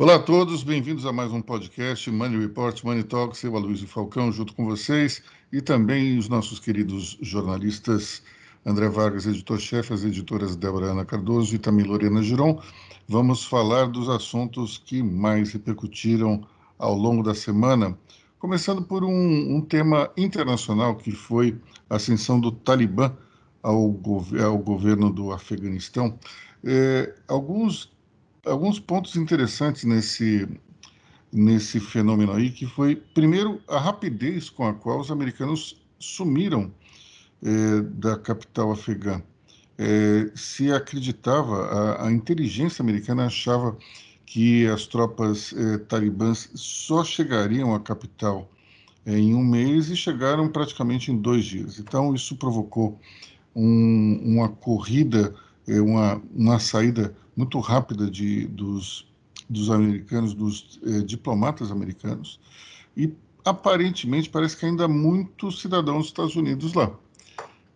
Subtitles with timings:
[0.00, 3.42] Olá a todos, bem-vindos a mais um podcast Money Report, Money Talks.
[3.42, 5.20] Eu, Aloysio Falcão, junto com vocês
[5.52, 8.22] e também os nossos queridos jornalistas
[8.64, 12.62] André Vargas, editor-chefe, as editoras Débora Ana Cardoso e também Lorena Giron.
[13.08, 16.46] Vamos falar dos assuntos que mais repercutiram
[16.78, 17.98] ao longo da semana,
[18.38, 21.60] começando por um, um tema internacional que foi
[21.90, 23.16] a ascensão do Talibã
[23.60, 26.16] ao, gov ao governo do Afeganistão.
[26.62, 27.97] É, alguns
[28.48, 30.48] alguns pontos interessantes nesse,
[31.32, 36.72] nesse fenômeno aí, que foi, primeiro, a rapidez com a qual os americanos sumiram
[37.42, 39.22] é, da capital afegã.
[39.76, 43.76] É, se acreditava, a, a, inteligência americana achava
[44.26, 48.50] que as tropas é, talibãs só chegariam à capital
[49.06, 51.78] é, em um mês e chegaram praticamente em dois dias.
[51.78, 52.98] Então, isso provocou
[53.54, 55.34] um, uma corrida,
[55.66, 59.06] é, uma, uma saída muito rápida de, dos,
[59.48, 62.40] dos americanos, dos eh, diplomatas americanos,
[62.96, 66.90] e aparentemente parece que ainda há muitos cidadãos dos Estados Unidos lá,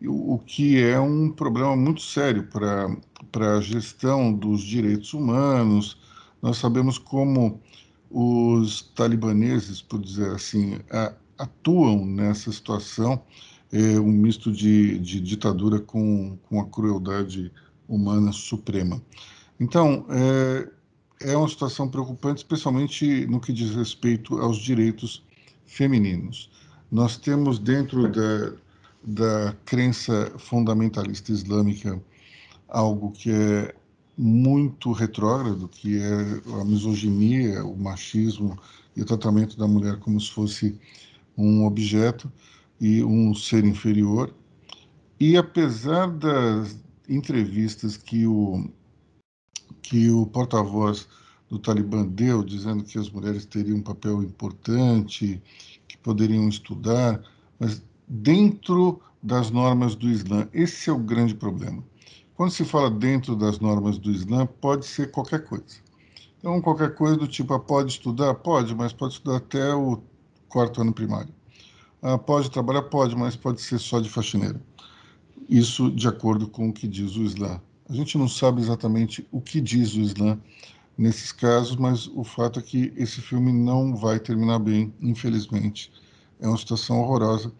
[0.04, 2.42] o, o que é um problema muito sério
[3.30, 5.96] para a gestão dos direitos humanos.
[6.42, 7.60] Nós sabemos como
[8.10, 13.22] os talibaneses, por dizer assim, a, atuam nessa situação,
[13.70, 17.52] é um misto de, de ditadura com, com a crueldade
[17.88, 19.00] humana suprema.
[19.62, 20.68] Então, é,
[21.30, 25.24] é uma situação preocupante, especialmente no que diz respeito aos direitos
[25.64, 26.50] femininos.
[26.90, 28.52] Nós temos dentro da,
[29.04, 32.02] da crença fundamentalista islâmica
[32.68, 33.72] algo que é
[34.18, 38.58] muito retrógrado, que é a misoginia, o machismo
[38.96, 40.76] e o tratamento da mulher como se fosse
[41.38, 42.32] um objeto
[42.80, 44.34] e um ser inferior.
[45.20, 46.76] E apesar das
[47.08, 48.68] entrevistas que o
[49.82, 51.08] que o porta-voz
[51.50, 55.42] do Talibã deu, dizendo que as mulheres teriam um papel importante,
[55.86, 57.20] que poderiam estudar,
[57.58, 60.48] mas dentro das normas do Islã.
[60.52, 61.82] Esse é o grande problema.
[62.34, 65.82] Quando se fala dentro das normas do Islã, pode ser qualquer coisa.
[66.38, 68.34] Então, qualquer coisa do tipo, ah, pode estudar?
[68.34, 70.02] Pode, mas pode estudar até o
[70.48, 71.32] quarto ano primário.
[72.00, 72.82] Ah, pode trabalhar?
[72.82, 74.60] Pode, mas pode ser só de faxineira.
[75.48, 77.60] Isso de acordo com o que diz o Islã.
[77.88, 80.38] A gente não sabe exatamente o que diz o Islã
[80.96, 85.92] nesses casos, mas o fato é que esse filme não vai terminar bem, infelizmente.
[86.40, 87.52] É uma situação horrorosa.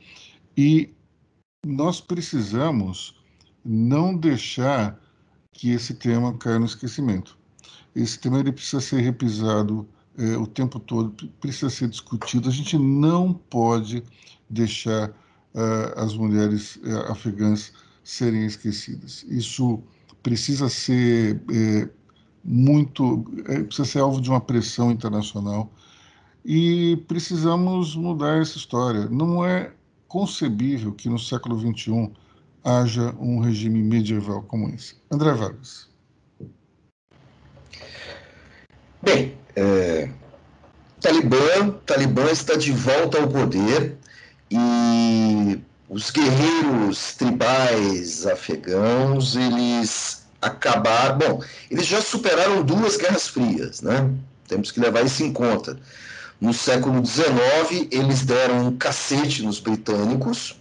[0.57, 0.91] E
[1.67, 3.17] nós precisamos
[3.65, 5.01] não deixar
[5.53, 7.39] que esse tema caia no esquecimento.
[7.95, 12.49] Esse tema ele precisa ser repisado é, o tempo todo, precisa ser discutido.
[12.49, 14.03] A gente não pode
[14.49, 17.73] deixar uh, as mulheres uh, afegãs
[18.03, 19.25] serem esquecidas.
[19.29, 19.83] Isso
[20.23, 21.89] precisa ser é,
[22.45, 25.71] muito, é, precisa ser alvo de uma pressão internacional
[26.45, 29.09] e precisamos mudar essa história.
[29.09, 29.73] Não é
[30.09, 32.11] concebível que no século XXI
[32.65, 34.97] haja um regime medieval como esse.
[35.11, 35.89] André Vargas.
[39.03, 40.09] Bem, é,
[41.01, 43.99] Talibã, Talibã está de volta ao poder
[44.51, 45.59] e
[45.93, 51.19] os guerreiros tribais afegãos, eles acabaram.
[51.19, 54.11] Bom, eles já superaram duas guerras frias, né?
[54.49, 55.79] Temos que levar isso em conta.
[56.41, 60.59] No século XIX, eles deram um cacete nos britânicos,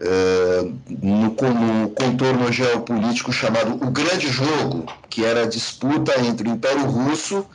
[0.00, 6.52] uh, no, no contorno geopolítico chamado o Grande Jogo, que era a disputa entre o
[6.52, 7.46] Império Russo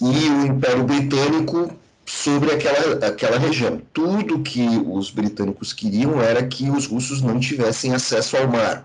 [0.00, 1.70] e o Império Britânico
[2.10, 3.80] sobre aquela, aquela região.
[3.92, 8.84] Tudo que os britânicos queriam era que os russos não tivessem acesso ao mar.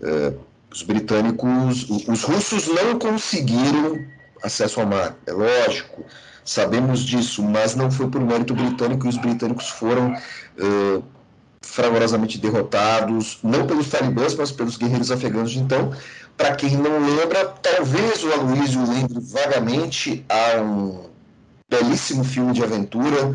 [0.00, 0.38] Uh,
[0.72, 4.04] os britânicos, os russos não conseguiram
[4.42, 6.04] acesso ao mar, é lógico,
[6.44, 11.02] sabemos disso, mas não foi por mérito britânico e os britânicos foram uh,
[11.62, 15.92] fragorosamente derrotados, não pelos talibãs, mas pelos guerreiros afegãos de então.
[16.36, 21.08] Para quem não lembra, talvez o Aloysio lembre vagamente, há um
[21.68, 23.34] belíssimo filme de aventura,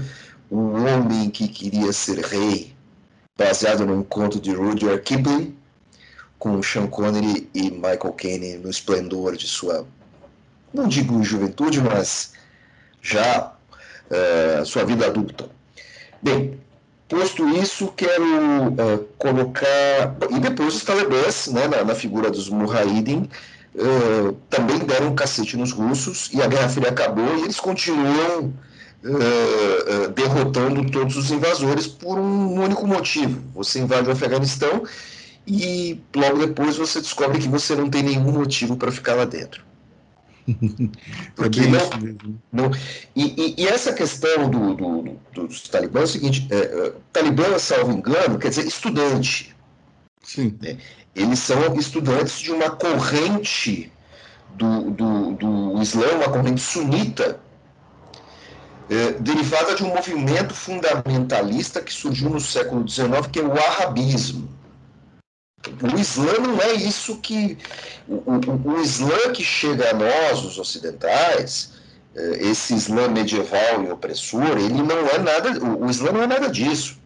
[0.52, 2.74] Um Homem que Queria Ser Rei,
[3.38, 5.56] baseado num conto de Rudyard Kipling,
[6.40, 9.88] com Sean Connery e Michael Caine no esplendor de sua,
[10.74, 12.34] não digo juventude, mas
[13.02, 13.54] já
[14.10, 15.50] uh, sua vida adulta.
[16.22, 16.60] Bem,
[17.08, 20.16] posto isso, quero uh, colocar.
[20.32, 23.30] E depois os talibãs, né, na, na figura dos Mujahideen,
[23.76, 28.54] uh, também deram um cacete nos russos e a Guerra Fria acabou e eles continuam
[29.04, 33.42] uh, derrotando todos os invasores por um único motivo.
[33.56, 34.84] Você invade o Afeganistão
[35.46, 39.64] e logo depois você descobre que você não tem nenhum motivo para ficar lá dentro.
[41.36, 42.18] Porque é não,
[42.52, 42.72] não,
[43.16, 45.02] e, e, e, essa questão do, do,
[45.34, 49.56] do, dos talibã é o seguinte: é, é, talibã, salvo engano, quer dizer estudante.
[50.22, 50.58] Sim.
[50.62, 50.78] Né?
[51.16, 53.92] Eles são estudantes de uma corrente
[54.56, 57.40] do, do, do Islã, uma corrente sunita,
[58.90, 64.50] é, derivada de um movimento fundamentalista que surgiu no século XIX, que é o Wahhabismo.
[65.82, 67.58] O Islã não é isso que.
[68.08, 71.72] O, o, o Islã que chega a nós, os ocidentais,
[72.16, 75.64] é, esse Islã medieval e opressor, ele não é nada.
[75.64, 77.02] O Islã não é nada disso.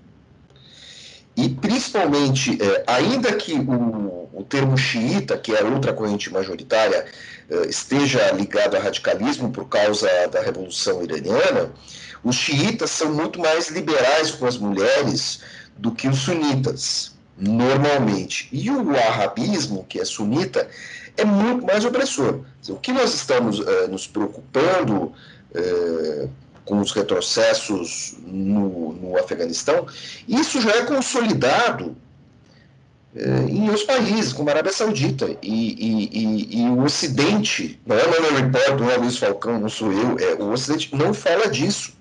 [1.38, 7.06] E principalmente, é, ainda que o, o termo xiita, que é outra corrente majoritária,
[7.48, 11.72] é, esteja ligado ao radicalismo por causa da Revolução Iraniana,
[12.24, 15.42] os xiitas são muito mais liberais com as mulheres
[15.78, 18.50] do que os sunitas, normalmente.
[18.52, 20.68] E o wahhabismo, que é sunita,
[21.16, 22.40] é muito mais opressor.
[22.68, 25.14] O que nós estamos é, nos preocupando
[25.54, 26.28] é,
[26.68, 29.88] com os retrocessos no, no Afeganistão,
[30.28, 31.96] isso já é consolidado
[33.16, 35.26] é, em outros países, como a Arábia Saudita.
[35.42, 39.60] E, e, e, e o Ocidente, não é o meu repórter, não é Luiz Falcão,
[39.60, 41.98] não sou eu, é, o Ocidente não fala disso.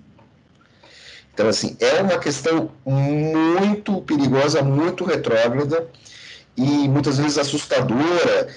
[1.33, 5.87] Então, assim, é uma questão muito perigosa, muito retrógrada
[6.57, 8.47] e muitas vezes assustadora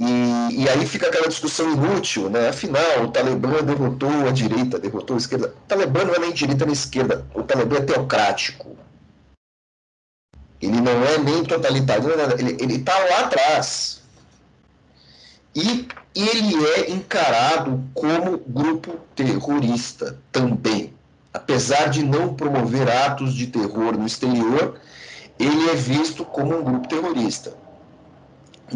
[0.00, 2.48] e, e, aí fica aquela discussão inútil, né?
[2.48, 5.48] Afinal, o Talibã derrotou a direita, derrotou a esquerda.
[5.48, 8.78] O Talibã não é nem direita nem esquerda, o Talibã é teocrático.
[10.58, 12.08] Ele não é nem totalitário,
[12.38, 14.00] ele está lá atrás.
[15.54, 20.94] E ele é encarado como grupo terrorista também.
[21.30, 24.80] Apesar de não promover atos de terror no exterior,
[25.38, 27.59] ele é visto como um grupo terrorista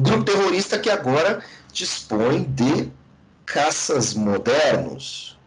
[0.01, 1.43] grupo terrorista que agora
[1.73, 2.91] dispõe de
[3.45, 5.39] caças modernos,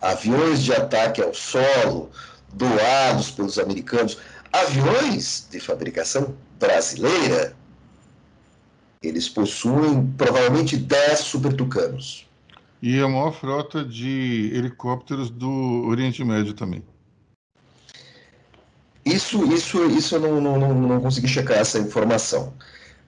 [0.00, 2.10] aviões de ataque ao solo,
[2.52, 4.18] doados pelos americanos,
[4.52, 7.56] aviões de fabricação brasileira.
[9.02, 12.26] Eles possuem provavelmente 10 supertucanos.
[12.80, 16.82] E a maior frota de helicópteros do Oriente Médio também.
[19.04, 22.54] Isso, isso, isso eu não, não, não consegui checar essa informação.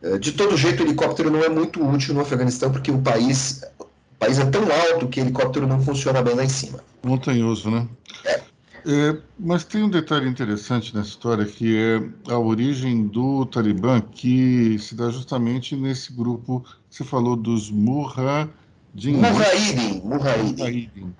[0.02, 3.62] Eh, de todo jeito, o helicóptero não é muito útil no Afeganistão, porque o país,
[3.78, 3.86] o
[4.18, 6.80] país é tão alto que o helicóptero não funciona bem lá em cima.
[7.04, 7.86] Montanhoso, né?
[8.24, 8.40] É.
[8.88, 14.78] É, mas tem um detalhe interessante nessa história, que é a origem do Talibã, que
[14.78, 19.16] se dá justamente nesse grupo que você falou dos Mujahideen.
[19.16, 20.02] Mujahideen.
[20.04, 21.14] Mujahideen.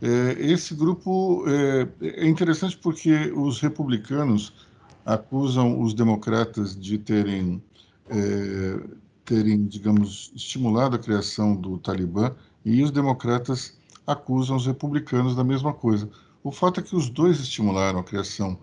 [0.00, 1.86] É, esse grupo é,
[2.22, 4.54] é interessante porque os republicanos
[5.04, 7.62] acusam os democratas de terem
[8.12, 8.80] é,
[9.24, 15.72] terem, digamos, estimulado a criação do Talibã e os democratas acusam os republicanos da mesma
[15.72, 16.08] coisa.
[16.44, 18.58] O fato é que os dois estimularam a criação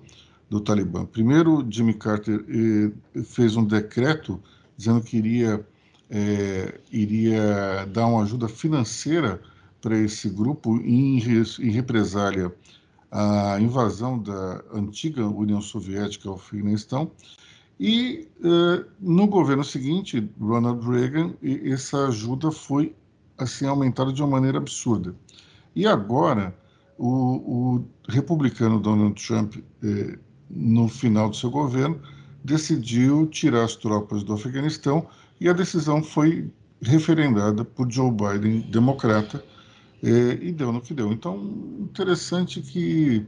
[0.49, 1.05] do Talibã.
[1.05, 4.41] Primeiro, Jimmy Carter eh, fez um decreto
[4.77, 5.65] dizendo que iria,
[6.09, 9.41] eh, iria dar uma ajuda financeira
[9.81, 12.53] para esse grupo em, em represália
[13.11, 17.11] à invasão da antiga União Soviética ao Afeganistão
[17.79, 22.93] e uh, no governo seguinte, Ronald Reagan, essa ajuda foi
[23.37, 25.15] assim aumentada de uma maneira absurda.
[25.75, 26.53] E agora,
[26.97, 30.19] o, o republicano Donald Trump, eh,
[30.49, 32.01] no final do seu governo,
[32.43, 35.07] decidiu tirar as tropas do Afeganistão
[35.39, 39.43] e a decisão foi referendada por Joe Biden, democrata,
[40.03, 41.13] eh, e deu no que deu.
[41.13, 41.37] Então,
[41.79, 43.25] interessante que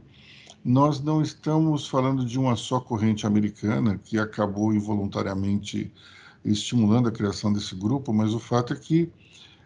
[0.63, 5.91] nós não estamos falando de uma só corrente americana que acabou involuntariamente
[6.45, 9.11] estimulando a criação desse grupo, mas o fato é que,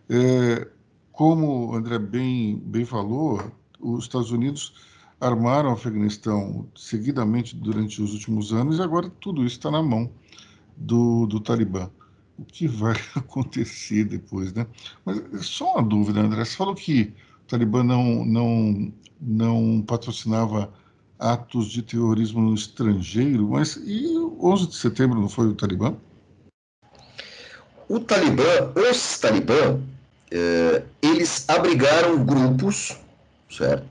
[0.09, 0.67] é,
[1.11, 3.41] como o André bem, bem falou,
[3.79, 4.73] os Estados Unidos
[5.19, 10.09] armaram o Afeganistão seguidamente durante os últimos anos e agora tudo isso está na mão
[10.75, 11.89] do, do Talibã.
[12.37, 14.67] O que vai acontecer depois, né?
[15.05, 16.43] Mas só uma dúvida, André.
[16.43, 20.73] Você falou que o Talibã não, não, não patrocinava
[21.19, 25.95] atos de terrorismo no estrangeiro, mas e o 11 de setembro não foi o Talibã?
[27.87, 29.79] O Talibã, os Talibã,
[30.31, 32.97] eh, eles abrigaram grupos,
[33.49, 33.85] certo?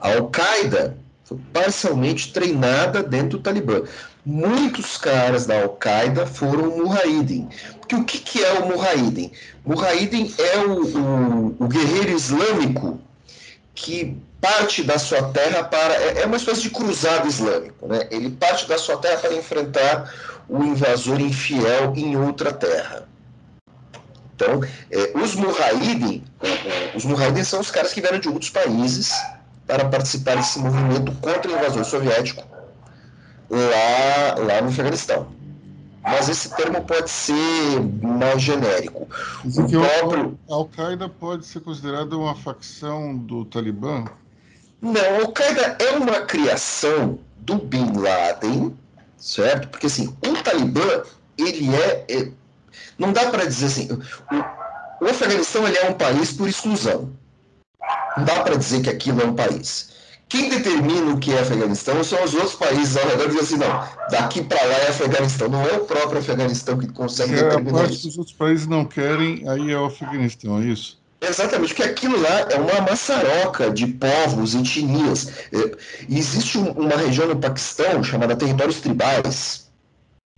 [0.00, 3.82] A Al-Qaeda foi parcialmente treinada dentro do Talibã.
[4.24, 7.48] Muitos caras da Al-Qaeda foram Mujahideen.
[7.80, 9.30] Porque o que, que é o Mujahideen?
[9.64, 12.98] Mujahideen é o, o, o guerreiro islâmico
[13.74, 15.94] que parte da sua terra para.
[15.94, 17.88] É, é uma espécie de cruzado islâmico.
[17.88, 18.06] Né?
[18.10, 20.12] Ele parte da sua terra para enfrentar
[20.46, 23.08] o invasor infiel em outra terra.
[24.36, 24.60] Então,
[24.90, 26.22] é, os Mujahideen,
[26.94, 29.14] os Mujahideen são os caras que vieram de outros países
[29.66, 32.44] para participar desse movimento contra o invasor soviético
[33.48, 35.28] lá, lá no Afeganistão.
[36.02, 39.08] Mas esse termo pode ser mais genérico.
[39.42, 40.38] O próprio...
[40.50, 44.04] A Al-Qaeda pode ser considerada uma facção do Talibã?
[44.84, 48.76] Não, a Al-Qaeda é uma criação do Bin Laden,
[49.16, 49.68] certo?
[49.68, 51.02] Porque assim, o Talibã,
[51.38, 52.28] ele é, é
[52.98, 57.10] não dá para dizer assim, o, o Afeganistão ele é um país por exclusão.
[58.18, 59.94] Não dá para dizer que aquilo é um país.
[60.28, 63.88] Quem determina o que é Afeganistão são os outros países ao redor dizem assim, não,
[64.10, 67.82] daqui para lá é Afeganistão, não é o próprio Afeganistão que consegue é, determinar a
[67.84, 68.08] parte isso.
[68.08, 71.02] os outros países não querem, aí é o Afeganistão, é isso?
[71.28, 75.28] Exatamente, porque aquilo lá é uma maçaroca de povos, etnias.
[75.52, 75.76] É,
[76.08, 79.64] existe uma região no Paquistão chamada Territórios Tribais.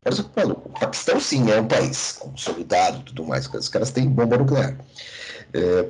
[0.04, 4.76] O Paquistão, sim, é um país consolidado e tudo mais, os caras têm bomba nuclear.
[5.52, 5.86] É,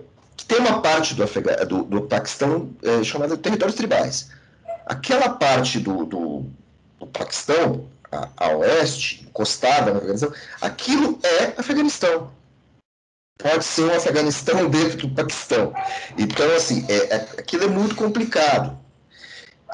[0.49, 1.27] tem uma parte do,
[1.67, 4.31] do, do Paquistão é, chamada territórios tribais.
[4.87, 6.47] Aquela parte do, do,
[6.99, 12.31] do Paquistão, a, a, oeste, encostada no Afeganistão, aquilo é Afeganistão.
[13.39, 15.75] Pode ser um Afeganistão dentro do Paquistão.
[16.17, 18.79] Então, assim, é, é, aquilo é muito complicado.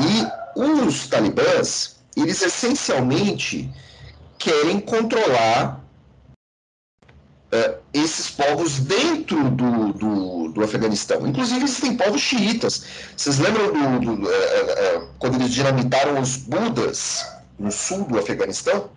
[0.00, 0.26] E
[0.56, 3.72] os talibãs, eles essencialmente
[4.38, 5.80] querem controlar
[7.52, 11.26] uh, esses povos dentro do, do, do, Afeganistão.
[11.26, 12.84] Inclusive, existem povos xiitas.
[13.16, 17.24] Vocês lembram do, do uh, uh, quando eles dinamitaram os Budas
[17.58, 18.90] no sul do Afeganistão?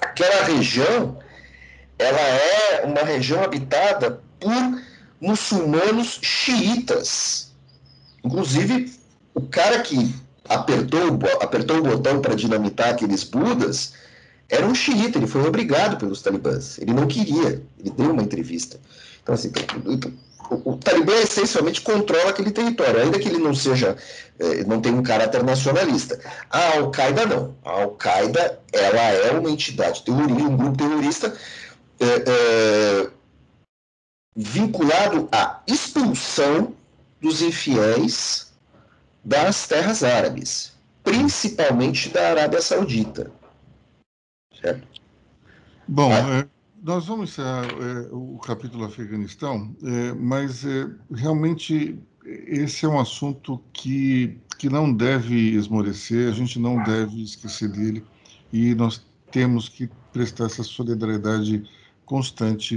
[0.00, 1.18] Aquela região,
[1.98, 4.82] ela é uma região habitada por
[5.20, 7.50] muçulmanos xiitas.
[8.24, 8.92] Inclusive,
[9.34, 10.14] o cara que
[10.48, 13.92] apertou, apertou o botão para dinamitar aqueles Budas
[14.48, 16.78] era um xiita, ele foi obrigado pelos talibãs.
[16.78, 18.80] Ele não queria, ele deu uma entrevista.
[19.22, 19.52] Então, assim,
[20.50, 23.94] o, o, Talibã essencialmente controla aquele território, ainda que ele não seja,
[24.38, 26.18] eh, não tenha um caráter nacionalista.
[26.48, 27.54] A Al-Qaeda não.
[27.62, 31.34] A Al-Qaeda, ela é uma entidade terrorista, um grupo terrorista
[32.00, 33.10] eh, eh,
[34.36, 36.74] vinculado à expulsão
[37.20, 38.52] dos infiéis
[39.24, 43.32] das terras árabes, principalmente da Arábia Saudita.
[44.60, 44.86] Certo?
[45.86, 46.40] Bom, ah.
[46.40, 46.48] é,
[46.82, 53.60] nós vamos encerrar é, o capítulo Afeganistão, é, mas é, realmente esse é um assunto
[53.72, 58.04] que, que não deve esmorecer, a gente não deve esquecer dele
[58.52, 61.68] e nós temos que prestar essa solidariedade
[62.08, 62.76] constante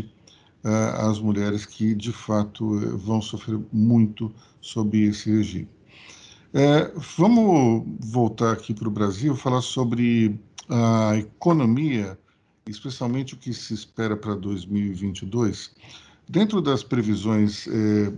[0.63, 5.69] uh, às mulheres que, de fato, uh, vão sofrer muito sob esse regime.
[6.53, 10.37] Uh, vamos voltar aqui para o Brasil, falar sobre
[10.69, 12.19] a economia,
[12.67, 15.71] especialmente o que se espera para 2022,
[16.29, 18.13] dentro das previsões eh,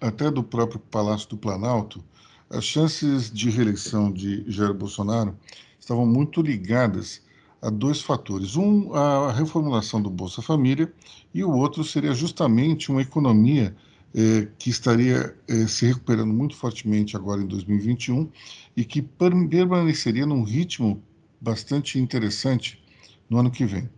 [0.00, 2.04] até do próprio Palácio do Planalto,
[2.50, 5.36] as chances de reeleição de Jair Bolsonaro
[5.80, 7.20] estavam muito ligadas
[7.62, 8.56] a dois fatores.
[8.56, 10.92] Um, a reformulação do Bolsa Família,
[11.32, 13.74] e o outro seria justamente uma economia
[14.14, 18.30] eh, que estaria eh, se recuperando muito fortemente agora em 2021
[18.76, 21.02] e que permaneceria num ritmo
[21.40, 22.82] bastante interessante
[23.30, 23.88] no ano que vem.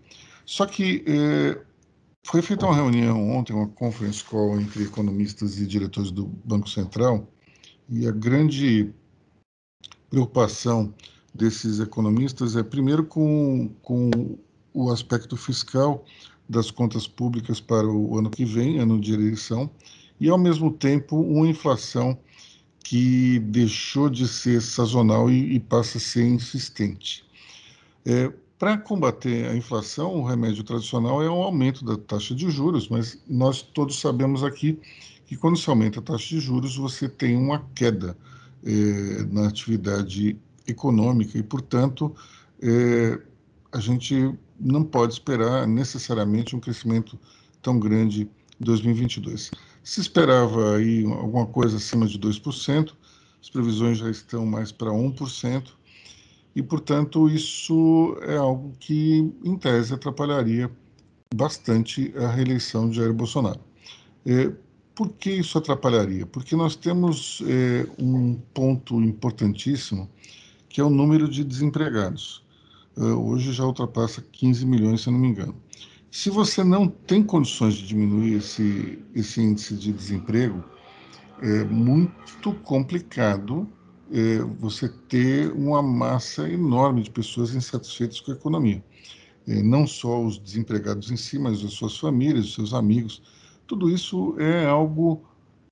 [0.47, 1.61] Só que é,
[2.25, 7.29] foi feita uma reunião ontem, uma conference call entre economistas e diretores do Banco Central,
[7.89, 8.93] e a grande
[10.09, 10.95] preocupação
[11.35, 14.11] desses economistas é, primeiro, com, com
[14.73, 16.05] o aspecto fiscal
[16.49, 19.69] das contas públicas para o ano que vem, ano de eleição,
[20.21, 22.17] e, ao mesmo tempo, uma inflação
[22.79, 27.25] que deixou de ser sazonal e, e passa a ser insistente.
[28.05, 32.89] É, Para combater a inflação, o remédio tradicional é o aumento da taxa de juros,
[32.89, 34.79] mas nós todos sabemos aqui
[35.27, 38.17] que quando se aumenta a taxa de juros, você tem uma queda
[38.65, 40.37] é, na atividade
[40.67, 42.15] econômica e, portanto,
[42.61, 43.21] é,
[43.73, 47.19] a gente não pode esperar necessariamente um crescimento
[47.61, 48.23] tão grande
[48.61, 49.51] em 2022.
[49.83, 52.93] Se esperava aí alguma coisa acima de 2%,
[53.41, 55.73] as previsões já estão mais para 1%,
[56.57, 60.71] e, portanto, isso é algo que, em tese, atrapalharia
[61.35, 63.59] bastante a reeleição de Jair Bolsonaro.
[64.25, 64.53] É,
[64.95, 66.25] por que isso atrapalharia?
[66.25, 70.09] Porque nós temos é, um ponto importantíssimo,
[70.75, 72.45] que é o número de desempregados.
[72.97, 75.55] É, hoje já ultrapassa 15 milhões, se não me engano.
[76.11, 80.65] Se você não tem condições de diminuir esse, esse índice de desemprego,
[81.41, 83.69] é muito complicado
[84.11, 88.85] é, você ter uma massa enorme de pessoas insatisfeitas com a economia.
[89.47, 93.23] eh, não só os desempregados em si, mas as suas famílias, os seus amigos.
[93.65, 95.23] Tudo isso é algo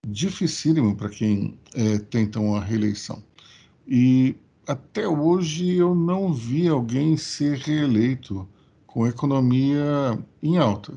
[0.07, 3.21] dificílimo para quem é, tenta uma reeleição.
[3.89, 8.49] E até hoje eu não vi alguém ser reeleito
[8.87, 10.95] com economia em alta.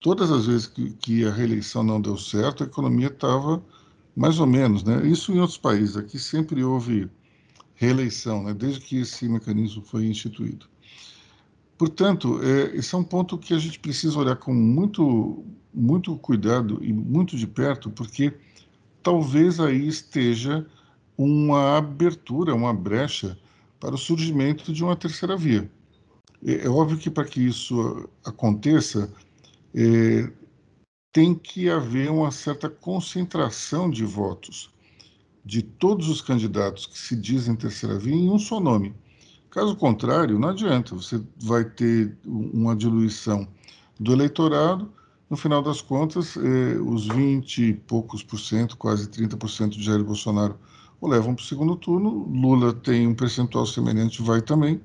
[0.00, 3.62] Todas as vezes que, que a reeleição não deu certo, a economia estava
[4.16, 5.06] mais ou menos, né?
[5.06, 5.96] Isso em outros países.
[5.96, 7.08] Aqui sempre houve
[7.74, 8.52] reeleição, né?
[8.52, 10.66] Desde que esse mecanismo foi instituído.
[11.78, 16.78] Portanto, é, esse é um ponto que a gente precisa olhar com muito, muito cuidado
[16.82, 18.32] e muito de perto, porque
[19.02, 20.66] talvez aí esteja
[21.16, 23.38] uma abertura, uma brecha
[23.78, 25.70] para o surgimento de uma terceira via.
[26.44, 29.12] É, é óbvio que para que isso aconteça,
[29.74, 30.30] é,
[31.12, 34.72] tem que haver uma certa concentração de votos
[35.44, 38.94] de todos os candidatos que se dizem terceira via em um só nome.
[39.50, 43.46] Caso contrário, não adianta, você vai ter uma diluição
[43.98, 44.90] do eleitorado,
[45.28, 50.04] no final das contas, eh, os 20 e poucos por cento, quase 30% de Jair
[50.04, 50.58] Bolsonaro
[51.02, 54.80] o levam para o segundo turno, Lula tem um percentual semelhante, vai também,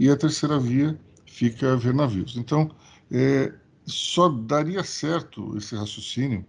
[0.00, 2.36] e a terceira via fica a ver navios.
[2.36, 2.70] Então,
[3.10, 3.54] eh,
[3.86, 6.44] só daria certo esse raciocínio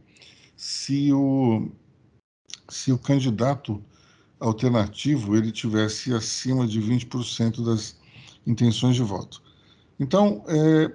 [0.58, 1.70] se o,
[2.68, 3.80] se o candidato
[4.40, 7.96] alternativo ele tivesse acima de 20% das
[8.48, 9.40] intenções de voto.
[10.00, 10.92] Então, é,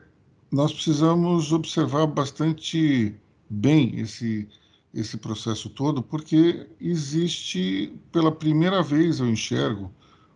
[0.50, 3.14] nós precisamos observar bastante
[3.48, 4.48] bem esse,
[4.92, 9.90] esse processo todo, porque existe, pela primeira vez, eu enxergo,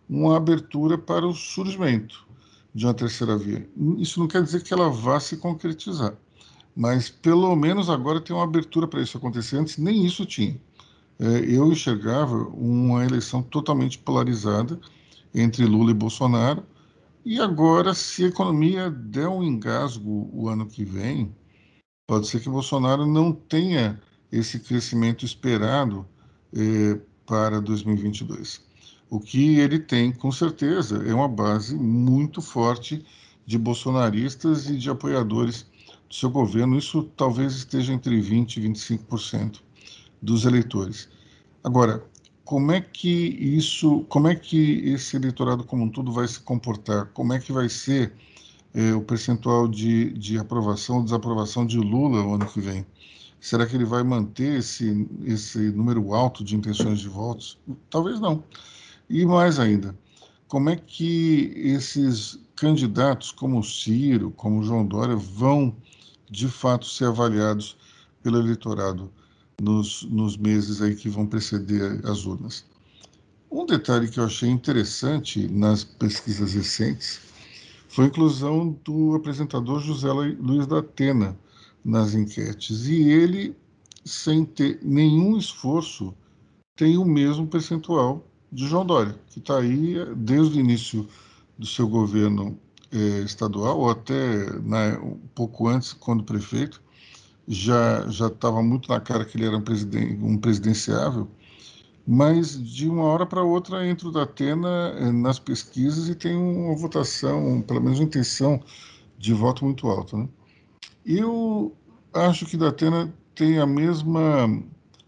[0.09, 2.25] uma abertura para o surgimento
[2.73, 3.67] de uma terceira via.
[3.97, 6.15] Isso não quer dizer que ela vá se concretizar,
[6.75, 9.57] mas pelo menos agora tem uma abertura para isso acontecer.
[9.57, 10.59] Antes nem isso tinha.
[11.17, 14.79] É, eu enxergava uma eleição totalmente polarizada
[15.33, 16.63] entre Lula e Bolsonaro.
[17.23, 21.33] E agora, se a economia der um engasgo o ano que vem,
[22.05, 23.99] pode ser que Bolsonaro não tenha
[24.37, 26.05] esse crescimento esperado
[26.53, 28.61] eh, para 2022.
[29.09, 33.05] O que ele tem, com certeza, é uma base muito forte
[33.45, 35.65] de bolsonaristas e de apoiadores
[36.09, 36.77] do seu governo.
[36.77, 39.61] Isso talvez esteja entre 20% e 25%
[40.21, 41.07] dos eleitores.
[41.63, 42.03] Agora,
[42.43, 47.07] como é que isso, como é que esse eleitorado como um todo vai se comportar?
[47.13, 48.13] Como é que vai ser
[48.73, 52.85] eh, o percentual de, de aprovação ou desaprovação de Lula no ano que vem?
[53.45, 57.59] Será que ele vai manter esse, esse número alto de intenções de votos?
[57.89, 58.43] Talvez não.
[59.09, 59.95] E mais ainda,
[60.47, 65.75] como é que esses candidatos como Ciro, como João Dória, vão
[66.29, 67.77] de fato ser avaliados
[68.23, 69.11] pelo eleitorado?
[69.61, 72.65] nos, nos meses aí que vão preceder as urnas.
[73.51, 77.21] Um detalhe que eu achei interessante nas pesquisas recentes
[77.87, 81.37] foi a inclusão do apresentador José Luiz da Atena
[81.85, 82.87] nas enquetes.
[82.87, 83.55] E ele,
[84.03, 86.13] sem ter nenhum esforço,
[86.75, 91.07] tem o mesmo percentual de João Dória, que está aí desde o início
[91.57, 92.57] do seu governo
[92.91, 96.81] eh, estadual, ou até né, um pouco antes, quando prefeito,
[97.47, 101.27] já já estava muito na cara que ele era um, presiden um presidenciável,
[102.07, 106.75] mas de uma hora para outra entra o Datena eh, nas pesquisas e tem uma
[106.75, 108.61] votação, pelo menos uma intenção
[109.17, 110.17] de voto muito alta.
[110.17, 110.27] Né?
[111.05, 111.75] Eu
[112.13, 114.47] acho que Datena tem a mesma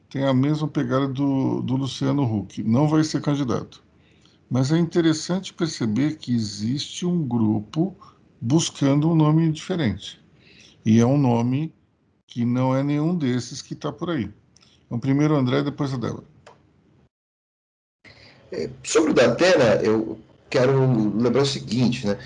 [0.10, 3.84] tem a mesma pegada do, do Luciano Huck, não vai ser candidato.
[4.50, 7.96] Mas é interessante perceber que existe um grupo
[8.40, 10.24] buscando um nome diferente.
[10.86, 11.74] E é um nome
[12.26, 14.32] que não é nenhum desses que está por aí.
[14.86, 16.24] Então, primeiro o André, depois a Débora.
[18.52, 20.18] É, sobre o Datena, eu
[20.50, 22.18] quero lembrar o seguinte, né?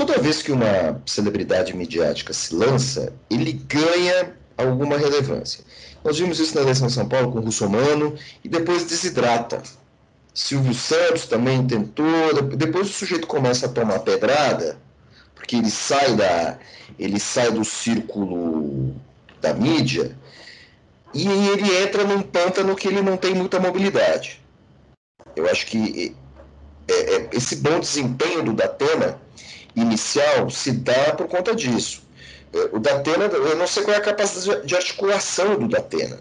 [0.00, 5.62] Toda vez que uma celebridade midiática se lança, ele ganha alguma relevância.
[6.02, 9.62] Nós vimos isso na eleição de São Paulo com o Russomano e depois desidrata.
[10.32, 14.78] Silvio Santos também tentou, depois o sujeito começa a tomar pedrada,
[15.34, 16.56] porque ele sai da
[16.98, 18.96] ele sai do círculo
[19.38, 20.16] da mídia,
[21.12, 24.40] e ele entra num pântano que ele não tem muita mobilidade.
[25.36, 26.16] Eu acho que
[26.88, 29.20] é, é, esse bom desempenho do Datena
[29.74, 32.02] inicial se dá por conta disso.
[32.52, 36.20] É, o Datena, eu não sei qual é a capacidade de articulação do Datena.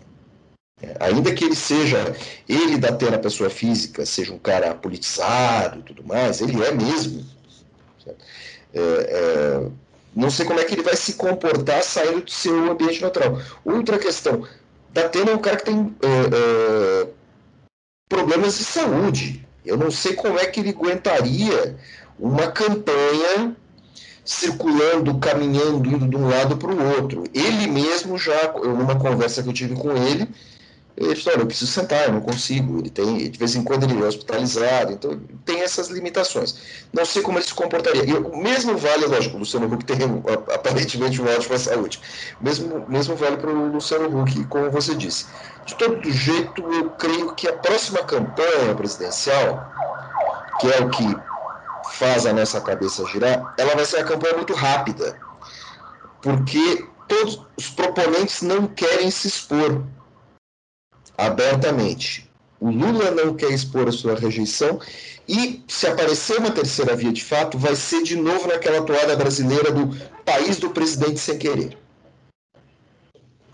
[0.81, 2.15] É, ainda que ele seja,
[2.47, 7.25] ele, Datena, pessoa física, seja um cara politizado e tudo mais, ele é mesmo.
[8.73, 9.69] É, é,
[10.15, 13.41] não sei como é que ele vai se comportar saindo do seu ambiente natural.
[13.65, 14.47] Outra questão,
[14.91, 17.07] Datena é um cara que tem é, é,
[18.07, 19.45] problemas de saúde.
[19.65, 21.77] Eu não sei como é que ele aguentaria
[22.19, 23.55] uma campanha
[24.25, 27.23] circulando, caminhando, indo de um lado para o outro.
[27.33, 30.29] Ele mesmo já, numa conversa que eu tive com ele,
[30.95, 32.79] ele falou, olha, eu preciso sentar, eu não consigo.
[32.79, 36.55] Ele tem, de vez em quando ele é hospitalizado, então tem essas limitações.
[36.91, 38.03] Não sei como ele se comportaria.
[38.03, 39.97] E o mesmo vale, lógico, o Luciano Huck tem
[40.53, 42.01] aparentemente uma ótima saúde.
[42.41, 45.25] Mesmo, mesmo vale para o Luciano Huck, como você disse.
[45.65, 49.71] De todo jeito, eu creio que a próxima campanha presidencial,
[50.59, 51.28] que é o que
[51.99, 55.19] faz a nossa cabeça girar, ela vai ser uma campanha muito rápida.
[56.21, 59.83] Porque todos os proponentes não querem se expor
[61.17, 62.29] abertamente.
[62.61, 64.79] O Lula não quer expor a sua rejeição
[65.27, 69.71] e, se aparecer uma terceira via de fato, vai ser de novo naquela toada brasileira
[69.71, 71.77] do país do presidente sem querer.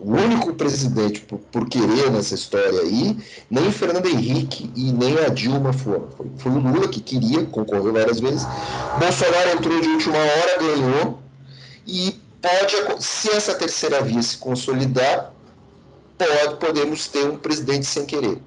[0.06, 3.18] O único presidente por, por querer nessa história aí,
[3.50, 6.08] nem Fernando Henrique e nem a Dilma foram.
[6.12, 8.46] Foi, foi o Lula que queria, concorreu várias vezes.
[9.00, 11.20] Bolsonaro entrou de última hora, ganhou.
[11.88, 15.34] E pode, se essa terceira via se consolidar,
[16.20, 18.38] pode, podemos ter um presidente sem querer,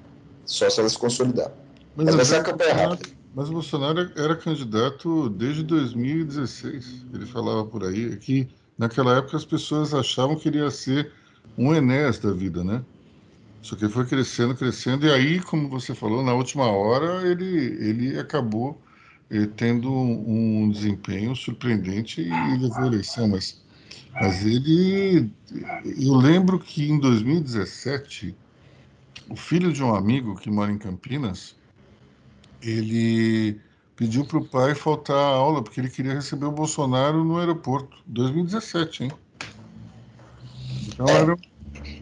[0.45, 1.51] só se ela se consolidar.
[1.93, 3.09] Mas, mas vai ser a campanha rápida.
[3.35, 7.05] Mas o Bolsonaro era candidato desde 2016.
[7.13, 11.18] Ele falava por aí que naquela época as pessoas achavam que ele ia ser
[11.59, 12.83] um Enéas da vida, né?
[13.61, 17.45] Só que ele foi crescendo, crescendo, e aí, como você falou, na última hora ele,
[17.45, 18.81] ele acabou
[19.29, 23.61] eh, tendo um desempenho surpreendente e levou a eleição, mas
[24.13, 25.31] mas ele.
[25.83, 28.35] Eu lembro que em 2017,
[29.29, 31.55] o filho de um amigo que mora em Campinas,
[32.61, 33.59] ele
[33.95, 37.97] pediu para o pai faltar a aula porque ele queria receber o Bolsonaro no aeroporto.
[38.07, 39.11] 2017, hein?
[40.87, 41.37] Então era...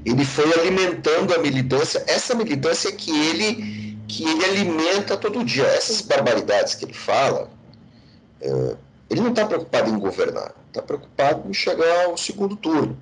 [0.06, 5.66] Ele foi alimentando a militância, essa militância que ele que ele alimenta todo dia.
[5.66, 7.50] Essas barbaridades que ele fala,
[8.42, 8.76] é,
[9.10, 12.98] ele não está preocupado em governar está preocupado em chegar ao segundo turno.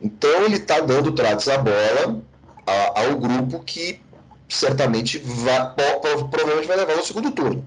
[0.00, 2.22] Então ele está dando tratos à bola
[2.66, 4.00] a, ao grupo que
[4.48, 5.74] certamente vai,
[6.30, 7.64] provavelmente vai levar ao segundo turno.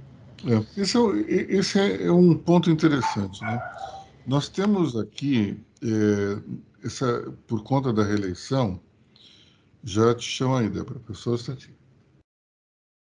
[0.48, 3.42] É, esse, é, esse é um ponto interessante.
[3.42, 3.62] Né?
[4.26, 6.38] Nós temos aqui, é,
[6.84, 8.80] essa, por conta da reeleição,
[9.84, 11.02] já te chamo aí, Débora,
[11.52, 11.74] aqui.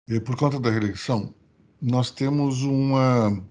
[0.09, 1.35] E por conta da reeleição,
[1.81, 3.43] nós temos uma,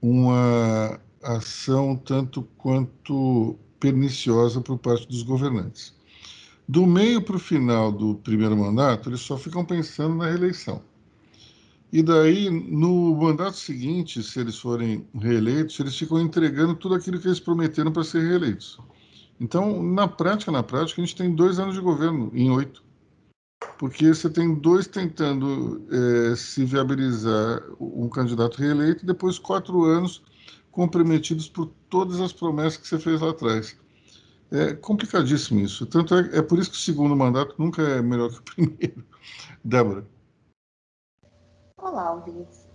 [0.00, 5.94] uma ação tanto quanto perniciosa por parte dos governantes.
[6.66, 10.82] Do meio para o final do primeiro mandato, eles só ficam pensando na reeleição.
[11.92, 17.28] E daí, no mandato seguinte, se eles forem reeleitos, eles ficam entregando tudo aquilo que
[17.28, 18.80] eles prometeram para ser reeleitos.
[19.40, 22.82] Então, na prática, na prática, a gente tem dois anos de governo em oito.
[23.78, 30.22] Porque você tem dois tentando é, se viabilizar um candidato reeleito, e depois quatro anos
[30.70, 33.76] comprometidos por todas as promessas que você fez lá atrás.
[34.50, 35.86] É complicadíssimo isso.
[35.86, 39.04] Tanto é, é por isso que o segundo mandato nunca é melhor que o primeiro.
[39.64, 40.06] Débora.
[41.76, 42.68] Olá, ouvintes.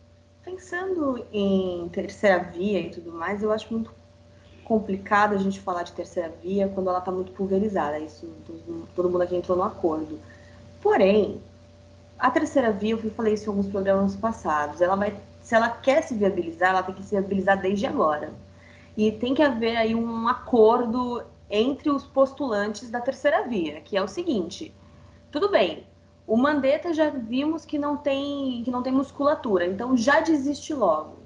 [0.43, 3.91] Pensando em terceira via e tudo mais, eu acho muito
[4.69, 7.97] complicado a gente falar de terceira via quando ela está muito pulverizada.
[7.97, 8.29] Isso
[8.95, 10.19] todo mundo aqui entrou no acordo.
[10.79, 11.41] Porém,
[12.19, 16.03] a terceira via, eu falei isso em alguns programas passados, ela vai se ela quer
[16.03, 18.31] se viabilizar, ela tem que se viabilizar desde agora.
[18.95, 24.03] E tem que haver aí um acordo entre os postulantes da terceira via, que é
[24.03, 24.71] o seguinte:
[25.31, 25.87] tudo bem,
[26.27, 31.17] o Mandetta já vimos que não tem que não tem musculatura, então já desiste logo.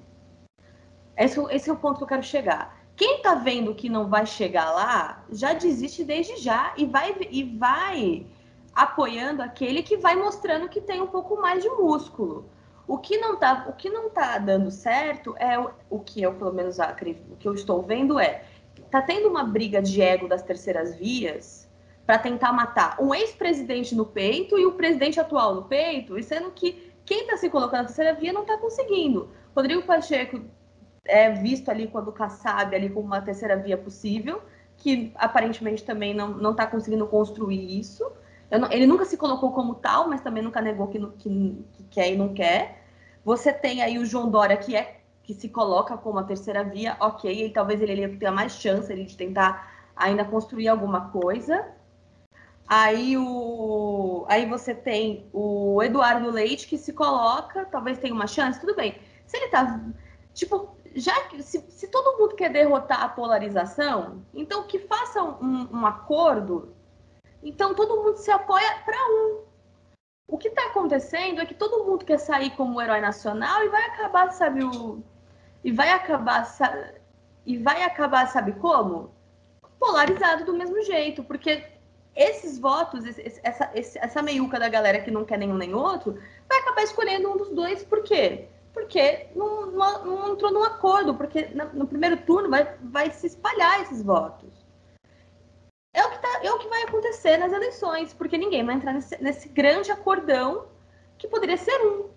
[1.17, 2.82] Esse, esse é o ponto que eu quero chegar.
[2.95, 7.43] Quem está vendo que não vai chegar lá, já desiste desde já e vai e
[7.43, 8.25] vai
[8.73, 12.49] apoiando aquele que vai mostrando que tem um pouco mais de músculo.
[12.87, 16.33] O que não tá, o que não tá dando certo é o, o que eu
[16.33, 18.43] pelo menos acredito, o que eu estou vendo é
[18.91, 21.67] tá tendo uma briga de ego das terceiras vias
[22.05, 26.51] para tentar matar um ex-presidente no peito e o presidente atual no peito, e sendo
[26.51, 29.29] que quem está se colocando na terceira via não está conseguindo.
[29.55, 30.41] Rodrigo Pacheco
[31.05, 34.41] é visto ali quando Kassab ali como uma terceira via possível,
[34.77, 38.11] que aparentemente também não está conseguindo construir isso.
[38.49, 42.11] Não, ele nunca se colocou como tal, mas também nunca negou que, que, que, quer
[42.11, 42.83] e não quer.
[43.25, 46.97] Você tem aí o João Dória, que é que se coloca como a terceira via,
[46.99, 51.65] ok, ele, talvez ele, ele tenha mais chance ele, de tentar ainda construir alguma coisa.
[52.67, 58.59] Aí, o, aí você tem o Eduardo Leite, que se coloca, talvez tenha uma chance,
[58.59, 58.95] tudo bem.
[59.25, 59.81] Se ele tá,
[60.33, 65.85] tipo, já se, se todo mundo quer derrotar a polarização, então que faça um, um
[65.85, 66.73] acordo
[67.43, 69.43] então todo mundo se apoia para um.
[70.27, 73.83] O que está acontecendo é que todo mundo quer sair como herói nacional e vai
[73.87, 75.03] acabar, sabe, o...
[75.63, 76.47] e vai acabar
[77.45, 79.13] E vai acabar, sabe como?
[79.77, 81.65] Polarizado do mesmo jeito, porque
[82.15, 83.03] esses votos,
[83.43, 87.37] essa, essa meiuca da galera que não quer nenhum nem outro, vai acabar escolhendo um
[87.37, 88.47] dos dois, por quê?
[88.73, 93.81] Porque não, não, não entrou num acordo, porque no primeiro turno vai, vai se espalhar
[93.81, 94.51] esses votos.
[95.93, 98.93] É o, que tá, é o que vai acontecer nas eleições, porque ninguém vai entrar
[98.93, 100.65] nesse, nesse grande acordão
[101.19, 102.09] que poderia ser um.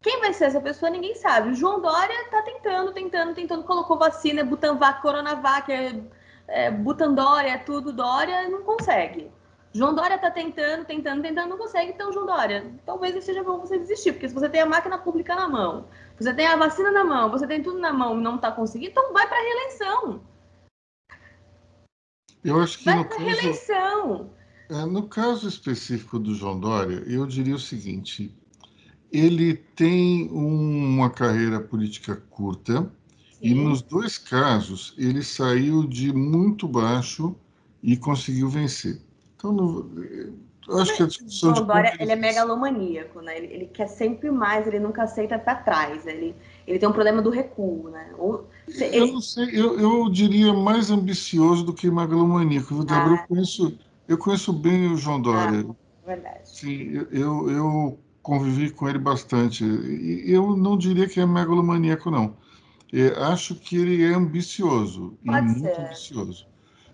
[0.00, 1.50] Quem vai ser essa pessoa, ninguém sabe.
[1.50, 6.00] O João Dória está tentando, tentando, tentando, colocou vacina, Butanvac, Coronavac, é,
[6.46, 9.32] é, Butandória, tudo Dória, não consegue.
[9.76, 13.78] João Dória está tentando, tentando, tentando, não consegue, então, João Dória, talvez seja bom você
[13.78, 15.86] desistir, porque se você tem a máquina pública na mão,
[16.18, 18.92] você tem a vacina na mão, você tem tudo na mão e não está conseguindo,
[18.92, 20.22] então vai para a reeleição.
[22.42, 24.30] Eu acho que vai para a reeleição.
[24.70, 28.34] É, no caso específico do João Dória, eu diria o seguinte:
[29.12, 32.90] ele tem uma carreira política curta
[33.32, 33.48] Sim.
[33.48, 37.36] e nos dois casos ele saiu de muito baixo
[37.82, 39.05] e conseguiu vencer.
[39.36, 39.90] Então, no,
[40.68, 43.38] eu acho que a discussão de Dória, ele é megalomaníaco, né?
[43.38, 46.06] Ele, ele, quer sempre mais, ele nunca aceita para trás.
[46.06, 46.34] Ele,
[46.66, 48.10] ele tem um problema do recuo, né?
[48.18, 48.98] Ou, ele...
[48.98, 52.84] Eu não sei, eu, eu diria mais ambicioso do que megalomaníaco.
[52.88, 53.08] Ah.
[53.08, 55.64] Eu, conheço, eu conheço bem o João Dória.
[55.68, 56.40] Ah, verdade.
[56.44, 59.64] Sim, eu, eu convivi com ele bastante.
[59.64, 62.36] E eu não diria que é megalomaníaco, não.
[62.92, 66.46] É, acho que ele é ambicioso, Pode e muito ambicioso.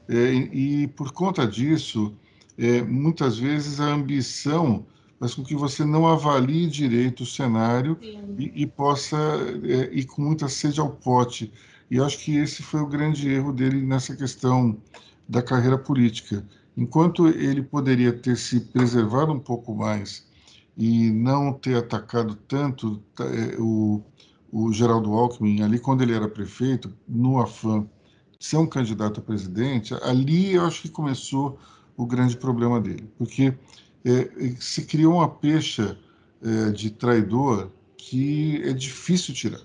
[0.09, 2.15] É, e, e por conta disso
[2.59, 4.85] é, muitas vezes a ambição
[5.19, 9.17] faz com que você não avalie direito o cenário e, e, possa
[9.63, 11.53] é, ir com muita sede ao pote.
[11.91, 14.77] E acho que esse foi o grande erro dele nessa questão
[15.29, 16.45] da carreira política.
[16.77, 20.27] Enquanto ele poderia ter se preservado um pouco mais
[20.77, 24.03] e não ter atacado tanto é, o,
[24.51, 27.87] o Geraldo Alckmin ali quando ele era prefeito, no afã
[28.39, 31.59] de ser um candidato a presidente, ali eu acho que começou
[32.03, 33.55] o grande problema dele, porque
[34.05, 35.99] é, se criou uma pecha
[36.43, 39.61] é, de traidor que é difícil tirar.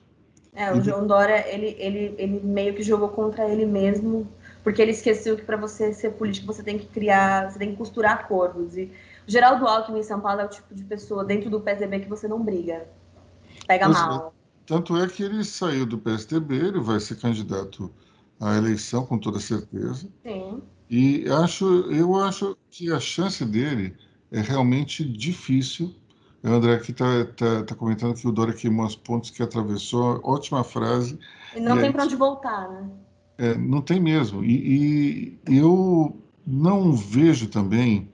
[0.54, 4.28] É, o João Dória, ele, ele, ele meio que jogou contra ele mesmo,
[4.64, 7.78] porque ele esqueceu que para você ser político você tem que criar, você tem que
[7.78, 8.76] costurar acordos.
[8.76, 8.92] E
[9.28, 12.10] o Geraldo Alckmin em São Paulo é o tipo de pessoa dentro do PSDB que
[12.10, 12.88] você não briga,
[13.68, 14.02] pega pois é.
[14.02, 14.34] mal.
[14.34, 14.38] É.
[14.66, 17.94] Tanto é que ele saiu do PSDB, ele vai ser candidato
[18.40, 20.10] à eleição com toda certeza.
[20.24, 20.62] Sim.
[20.90, 23.94] E acho, eu acho que a chance dele
[24.32, 25.94] é realmente difícil.
[26.44, 30.22] O André aqui está tá, tá comentando que o Dória queimou as pontes que atravessou.
[30.24, 31.20] Ótima frase.
[31.56, 32.90] E não e tem para onde voltar, né?
[33.38, 34.44] É, não tem mesmo.
[34.44, 38.10] E, e, eu não vejo também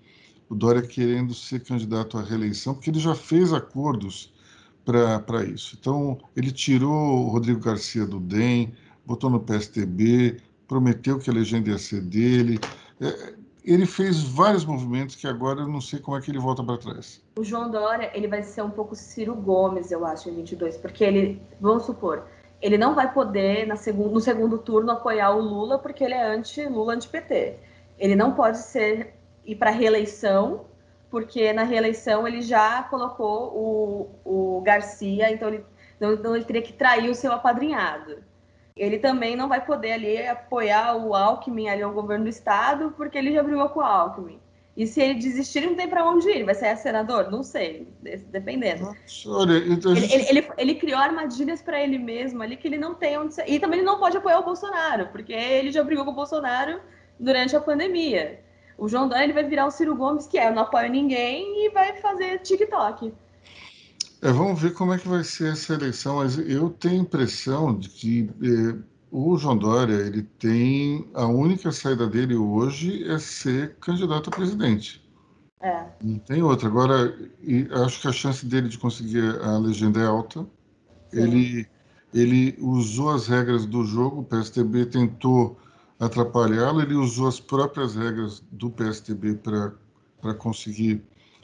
[0.50, 4.34] o Dória querendo ser candidato à reeleição, porque ele já fez acordos
[4.84, 5.78] para isso.
[5.80, 8.74] Então, ele tirou o Rodrigo Garcia do DEM,
[9.06, 10.42] botou no PSTB,
[10.74, 12.60] prometeu que a legenda ia ser dele.
[13.00, 13.34] É,
[13.64, 16.78] ele fez vários movimentos que agora eu não sei como é que ele volta para
[16.80, 17.22] trás.
[17.38, 21.04] O João Dória, ele vai ser um pouco Ciro Gomes, eu acho, em 22, porque
[21.04, 22.24] ele, vamos supor,
[22.60, 27.58] ele não vai poder no segundo turno apoiar o Lula porque ele é anti-Lula, anti-PT.
[28.00, 29.14] Ele não pode ser
[29.46, 30.66] ir para reeleição
[31.12, 35.64] porque na reeleição ele já colocou o, o Garcia, então ele,
[36.02, 38.33] então ele teria que trair o seu apadrinhado
[38.76, 43.18] ele também não vai poder ali apoiar o Alckmin ali ao governo do estado, porque
[43.18, 44.40] ele já brigou com o Alckmin.
[44.76, 46.44] E se ele desistir, não tem para onde ir.
[46.44, 47.30] Vai ser senador?
[47.30, 47.88] Não sei,
[48.32, 48.96] dependendo.
[49.28, 52.96] Olha, então ele, ele, ele, ele, criou armadilhas para ele mesmo ali que ele não
[52.96, 53.48] tem onde ser.
[53.48, 56.82] E também ele não pode apoiar o Bolsonaro, porque ele já brigou com o Bolsonaro
[57.20, 58.40] durante a pandemia.
[58.76, 61.66] O João Dória ele vai virar o Ciro Gomes, que é eu não apoio ninguém,
[61.66, 63.14] e vai fazer TikTok.
[64.24, 67.78] É, vamos ver como é que vai ser essa eleição, mas eu tenho a impressão
[67.78, 68.82] de que eh,
[69.12, 75.06] o João Dória ele tem a única saída dele hoje é ser candidato a presidente.
[75.60, 75.88] É.
[76.02, 76.70] Não tem outra.
[76.70, 77.14] Agora,
[77.84, 80.48] acho que a chance dele de conseguir a legenda é alta.
[81.12, 81.68] Ele,
[82.14, 85.60] ele usou as regras do jogo, o PSTB tentou
[86.00, 91.04] atrapalhá-lo, ele usou as próprias regras do PSTB para conseguir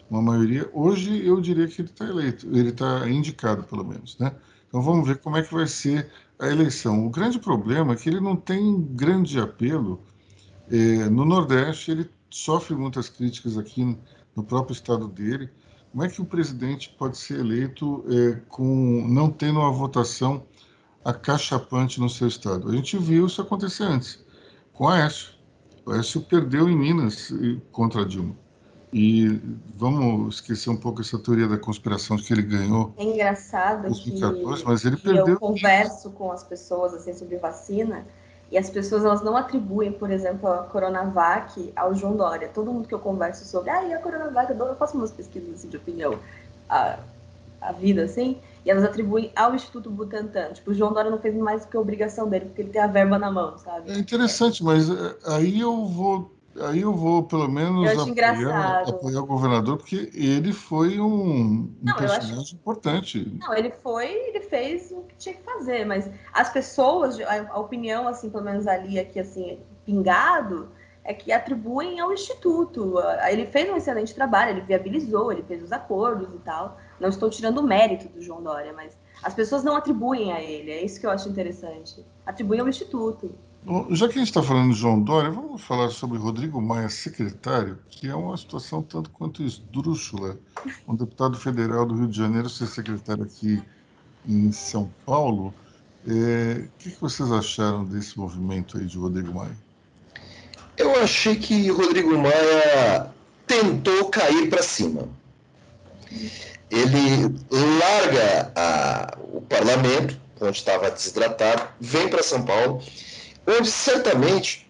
[0.10, 0.70] uma maioria.
[0.74, 4.36] Hoje eu diria que ele está eleito, ele está indicado pelo menos, né?
[4.68, 7.06] Então vamos ver como é que vai ser a eleição.
[7.06, 10.02] O grande problema é que ele não tem grande apelo
[10.70, 11.92] é, no Nordeste.
[11.92, 13.98] Ele sofre muitas críticas aqui
[14.36, 15.50] no próprio estado dele.
[15.92, 20.46] Como é que o presidente pode ser eleito é, com não tendo uma votação
[21.04, 22.70] acachapante no seu estado?
[22.70, 24.24] A gente viu isso acontecer antes
[24.72, 25.34] com a Aécio.
[25.86, 27.34] O Aécio perdeu em Minas
[27.72, 28.36] contra a Dilma.
[28.92, 29.40] E
[29.78, 32.92] vamos esquecer um pouco essa teoria da conspiração que ele ganhou.
[32.98, 35.28] É engraçado 2014, que, mas ele que perdeu.
[35.28, 38.04] eu converso com as pessoas assim sobre vacina
[38.52, 42.50] E as pessoas elas não atribuem, por exemplo, a Coronavac ao João Dória.
[42.50, 45.70] Todo mundo que eu converso sobre, ah, e a Coronavac, eu faço umas pesquisas assim,
[45.70, 46.18] de opinião,
[46.68, 46.98] a,
[47.62, 50.54] a vida assim, e elas atribuem ao Instituto Butantan.
[50.54, 52.82] Tipo, o João Dória não fez mais do que a obrigação dele, porque ele tem
[52.82, 53.92] a verba na mão, sabe?
[53.92, 59.26] É interessante, mas é, aí eu vou aí eu vou pelo menos apoiar, apoiar, o
[59.26, 62.56] governador, porque ele foi um, um personagem acho...
[62.56, 63.38] importante.
[63.40, 67.60] Não, ele foi, ele fez o que tinha que fazer, mas as pessoas, a, a
[67.60, 70.70] opinião, assim, pelo menos ali, aqui, assim, pingado,
[71.04, 72.96] é que atribuem ao Instituto.
[73.28, 76.78] Ele fez um excelente trabalho, ele viabilizou, ele fez os acordos e tal.
[77.00, 80.72] Não estou tirando o mérito do João Dória, mas as pessoas não atribuem a ele,
[80.72, 82.06] é isso que eu acho interessante.
[82.26, 83.32] Atribuem ao Instituto.
[83.92, 87.78] Já que a gente está falando de João Dória, vamos falar sobre Rodrigo Maia, secretário,
[87.90, 90.38] que é uma situação tanto quanto esdrúxula.
[90.88, 93.62] Um deputado federal do Rio de Janeiro ser secretário aqui
[94.28, 95.54] em São Paulo.
[96.08, 99.56] É, o que, que vocês acharam desse movimento aí de Rodrigo Maia?
[100.78, 103.12] Eu achei que Rodrigo Maia
[103.46, 105.10] tentou cair para cima.
[106.72, 112.82] Ele larga a, o parlamento, onde estava desidratado, vem para São Paulo
[113.50, 114.70] onde certamente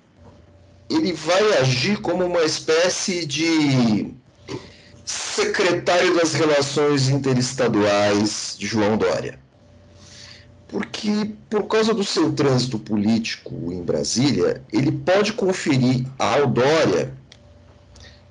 [0.90, 4.12] ele vai agir como uma espécie de
[5.06, 9.40] secretário das relações interestaduais de João Dória.
[10.68, 17.14] Porque, por causa do seu trânsito político em Brasília, ele pode conferir ao Dória,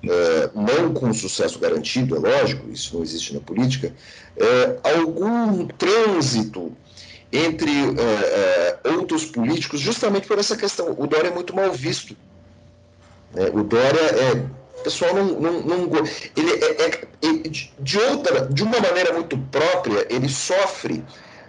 [0.01, 3.93] é, não com sucesso garantido, é lógico, isso não existe na política,
[4.37, 6.71] é, algum trânsito
[7.31, 10.95] entre uh, uh, outros políticos, justamente por essa questão.
[10.97, 12.15] O Dória é muito mal visto.
[13.33, 13.49] Né?
[13.53, 14.59] O Dória é.
[14.79, 15.25] O pessoal não.
[15.25, 16.03] não, não
[16.37, 21.03] ele é, é, é de outra, de uma maneira muito própria, ele sofre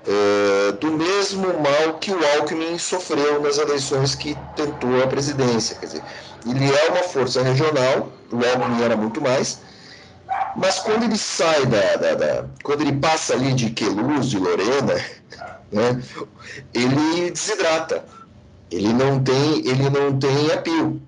[0.07, 5.77] uh, do mesmo mal que o Alckmin sofreu nas eleições que tentou a presidência.
[5.77, 6.03] Quer dizer,
[6.45, 9.61] ele é uma força regional, o Alckmin era muito mais,
[10.57, 15.01] mas quando ele sai da, da, da, quando ele passa ali de Queluz, de Lorena,
[15.73, 16.03] né,
[16.75, 18.05] ele desidrata.
[18.71, 21.01] Ele não tem, ele não tem apio.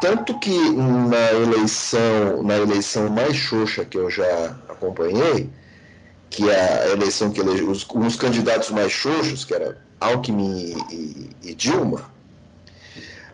[0.00, 5.50] Tanto que na eleição, na eleição mais xoxa que eu já acompanhei,
[6.30, 11.30] que é a eleição que elegeu os, os candidatos mais xoxos, que era Alckmin e,
[11.42, 12.10] e Dilma,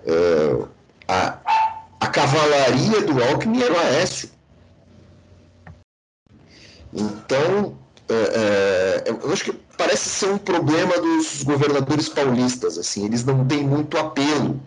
[0.07, 0.69] uh,
[1.09, 1.39] a,
[1.99, 4.31] a cavalaria do Alckmin era o Aécio.
[6.93, 7.77] Então,
[8.09, 13.47] é, é, eu acho que parece ser um problema dos governadores paulistas, assim, eles não
[13.47, 14.61] têm muito apelo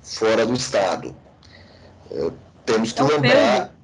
[0.00, 1.12] fora do estado.
[2.08, 2.30] É,
[2.64, 3.74] temos que é lembrar.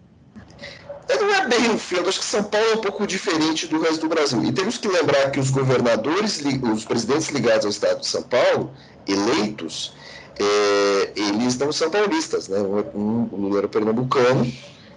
[1.08, 3.80] É, não é bem um feudo, acho que São Paulo é um pouco diferente do
[3.80, 4.44] resto do Brasil.
[4.44, 6.40] E temos que lembrar que os governadores,
[6.72, 8.70] os presidentes ligados ao estado de São Paulo,
[9.08, 9.92] eleitos,
[10.38, 12.60] é, eles não são paulistas, né?
[12.60, 14.46] Um, um Lula era pernambucano,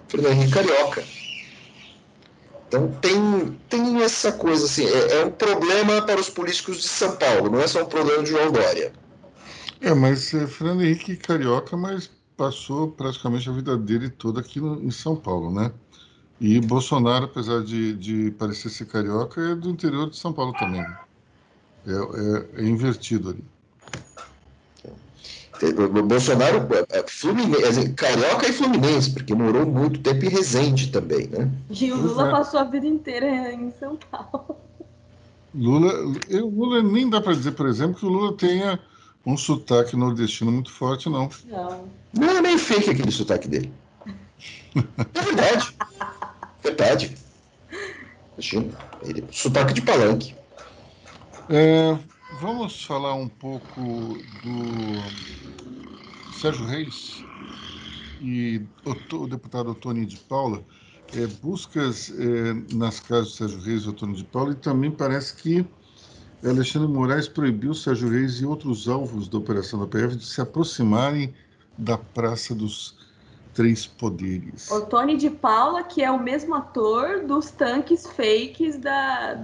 [0.06, 1.02] Fernando Henrique Carioca.
[2.74, 7.14] Então tem, tem essa coisa assim, é, é, um problema para os políticos de São
[7.16, 8.92] Paulo, não é só um problema de João Dória.
[9.80, 14.82] É, mas é, Fernando Henrique Carioca, mas passou praticamente a vida dele toda aqui no,
[14.82, 15.72] em São Paulo, né?
[16.40, 20.80] E Bolsonaro, apesar de, de parecer ser carioca, é do interior de São Paulo também.
[21.86, 23.44] É, é, é invertido ali.
[25.62, 31.28] O Bolsonaro, é, é Fluminense, Carioca e Fluminense, porque morou muito tempo em Resende também,
[31.28, 31.50] né?
[31.70, 34.56] E o Lula passou a vida inteira em São Paulo.
[35.54, 35.92] Lula,
[36.28, 38.80] eu, Lula nem dá para dizer, por exemplo, que o Lula tenha
[39.24, 41.30] um sotaque nordestino muito forte, não.
[41.46, 41.84] Não.
[42.12, 43.72] Não é nem fake aquele sotaque dele.
[45.14, 45.76] É verdade.
[46.62, 47.16] verdade.
[48.32, 50.34] Imagina, ele, sotaque de palanque.
[51.48, 51.96] É,
[52.44, 55.00] Vamos falar um pouco do
[56.34, 57.24] Sérgio Reis
[58.20, 60.62] e o, deputado Tony de Paula.
[61.16, 65.36] É, buscas é, nas casas do Sérgio Reis e Tony de Paula e também parece
[65.36, 65.64] que
[66.44, 71.32] Alexandre Moraes proibiu Sérgio Reis e outros alvos da operação da PF de se aproximarem
[71.78, 72.94] da Praça dos
[73.54, 74.70] Três Poderes.
[74.70, 79.42] O Tony de Paula, que é o mesmo ator dos tanques fakes da,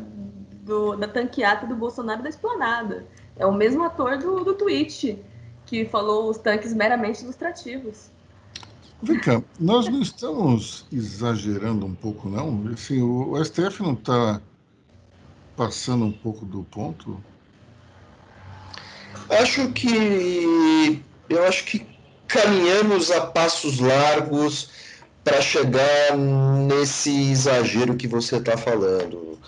[0.60, 3.06] do, da tanqueata do Bolsonaro da esplanada.
[3.36, 5.18] É o mesmo ator do, do tweet
[5.66, 8.10] que falou os tanques meramente ilustrativos.
[9.02, 12.70] Vem cá, nós não estamos exagerando um pouco, não?
[12.72, 14.42] Assim, o, o STF não está
[15.56, 17.22] passando um pouco do ponto?
[19.30, 21.86] Acho que eu acho que
[22.28, 24.68] caminhamos a passos largos
[25.24, 26.16] para chegar
[26.66, 29.38] nesse exagero que você está falando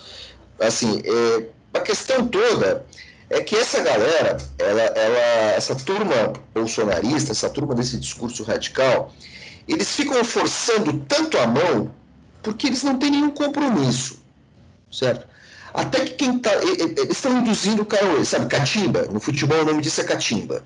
[0.59, 2.85] assim, é, a questão toda
[3.29, 9.13] é que essa galera, ela, ela, essa turma bolsonarista, essa turma desse discurso radical,
[9.67, 11.93] eles ficam forçando tanto a mão
[12.41, 14.19] porque eles não têm nenhum compromisso,
[14.91, 15.25] certo?
[15.73, 16.51] Até que quem tá.
[16.53, 19.07] Eles estão induzindo o cara, sabe, catimba?
[19.11, 20.63] No futebol o nome disso é catimba.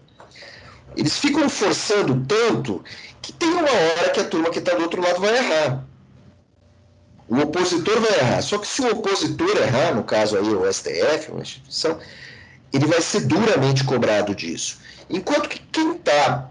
[0.98, 2.84] Eles ficam forçando tanto
[3.22, 5.86] que tem uma hora que a turma que está do outro lado vai errar.
[7.30, 8.42] O opositor vai errar.
[8.42, 12.00] Só que se o opositor errar, no caso aí o STF, uma instituição,
[12.72, 14.80] ele vai ser duramente cobrado disso.
[15.10, 16.50] Enquanto que quem está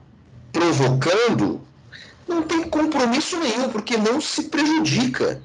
[0.53, 1.61] provocando
[2.27, 5.41] não tem compromisso nenhum, porque não se prejudica.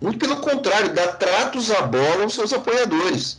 [0.00, 3.38] Muito pelo contrário, dá tratos à bola aos seus apoiadores.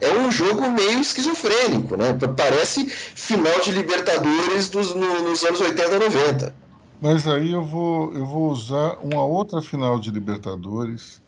[0.00, 2.16] É um jogo meio esquizofrênico, né?
[2.36, 6.54] Parece final de Libertadores dos, no, nos anos 80 e 90.
[7.00, 11.20] Mas aí eu vou, eu vou usar uma outra final de Libertadores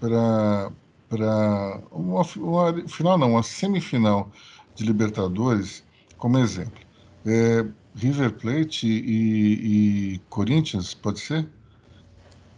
[0.00, 0.72] para
[1.08, 4.30] para uma, uma, final não, uma semifinal
[4.74, 5.82] de Libertadores
[6.18, 6.80] como exemplo.
[7.24, 11.48] É, River Plate e, e, Corinthians, pode ser?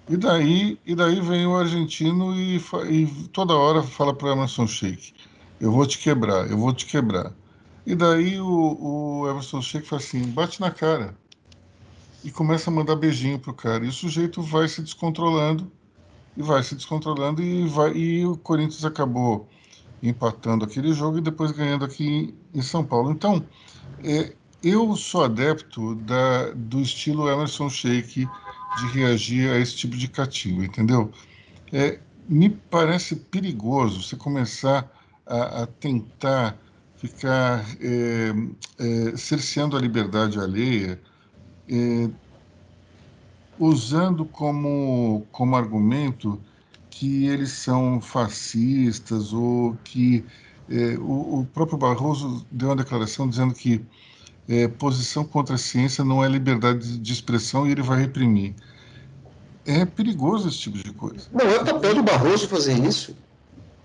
[0.09, 2.57] E daí, e daí vem o argentino e,
[2.91, 5.15] e toda hora fala para Emerson Sheik,
[5.61, 7.33] eu vou te quebrar, eu vou te quebrar.
[7.87, 11.15] E daí o, o Emerson Sheik fala assim, bate na cara.
[12.23, 13.85] E começa a mandar beijinho pro cara.
[13.85, 15.71] E o sujeito vai se descontrolando,
[16.37, 19.49] e vai se descontrolando, e, vai, e o Corinthians acabou
[20.03, 23.11] empatando aquele jogo e depois ganhando aqui em São Paulo.
[23.11, 23.45] Então,
[24.03, 28.27] é, eu sou adepto da, do estilo Emerson Sheik
[28.77, 31.11] de reagir a esse tipo de catimba, entendeu?
[31.73, 34.91] É, me parece perigoso você começar
[35.27, 36.57] a, a tentar
[36.97, 38.33] ficar é,
[38.79, 41.01] é, cerceando a liberdade alheia,
[41.71, 42.11] é,
[43.59, 46.41] usando como, como argumento
[46.91, 50.25] que eles são fascistas ou que
[50.69, 53.85] é, o, o, próprio Barroso deu uma declaração dizendo que
[54.49, 58.55] é, posição contra a ciência não é liberdade de expressão e ele vai reprimir.
[59.65, 61.29] É perigoso esse tipo de coisa.
[61.33, 63.17] Não é papel do Barroso fazer isso.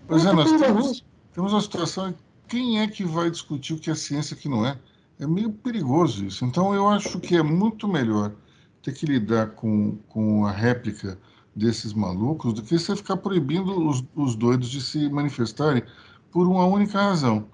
[0.07, 2.15] Pois é, é nós temos, temos uma situação.
[2.47, 4.77] Quem é que vai discutir o que é ciência e o que não é?
[5.19, 6.43] É meio perigoso isso.
[6.45, 8.33] Então, eu acho que é muito melhor
[8.81, 11.17] ter que lidar com, com a réplica
[11.55, 15.83] desses malucos do que você ficar proibindo os, os doidos de se manifestarem
[16.31, 17.45] por uma única razão.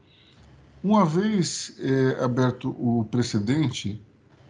[0.84, 4.02] Uma vez é, aberto o precedente,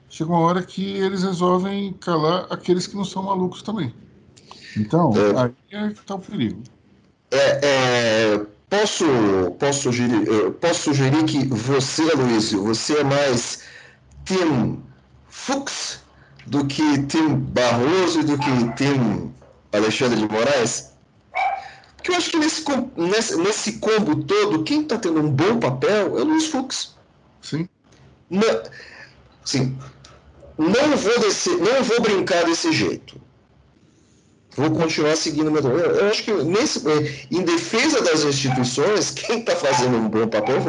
[0.09, 3.93] chega uma hora que eles resolvem calar aqueles que não são malucos também.
[4.77, 6.63] Então, é, aí é que está o perigo.
[7.29, 9.05] É, é, posso,
[9.59, 13.63] posso, sugerir, posso sugerir que você, Luísio, você é mais
[14.23, 14.81] Tim
[15.27, 15.99] Fux
[16.47, 19.33] do que Tim Barroso e do que Tim
[19.73, 20.93] Alexandre de Moraes?
[21.97, 22.63] Porque eu acho que nesse,
[22.95, 26.95] nesse, nesse combo todo, quem está tendo um bom papel é o Luiz Fux.
[27.41, 27.67] Sim.
[28.29, 28.63] Não,
[29.43, 29.77] sim,
[30.57, 33.21] não vou, descer, não vou brincar desse jeito.
[34.55, 35.61] Vou continuar seguindo o meu.
[35.61, 36.81] Eu, eu acho que nesse,
[37.31, 40.61] em defesa das instituições, quem está fazendo um bom papel,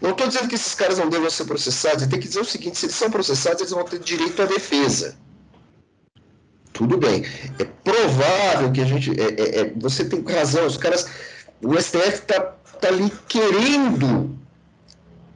[0.00, 2.78] não estou dizendo que esses caras não devam ser processados, tem que dizer o seguinte:
[2.78, 5.16] se eles são processados, eles vão ter direito à defesa.
[6.72, 7.24] Tudo bem.
[7.60, 9.10] É provável que a gente.
[9.20, 11.06] É, é, é, você tem razão, os caras.
[11.62, 12.40] O STF está
[12.80, 14.36] tá ali querendo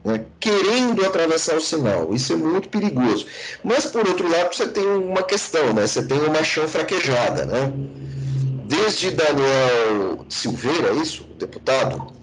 [0.03, 2.13] né, querendo atravessar o sinal.
[2.13, 3.25] Isso é muito perigoso.
[3.63, 5.87] Mas, por outro lado, você tem uma questão, né?
[5.87, 7.45] você tem uma chão fraquejada.
[7.45, 7.71] Né?
[8.65, 12.13] Desde Daniel Silveira, é isso, deputado,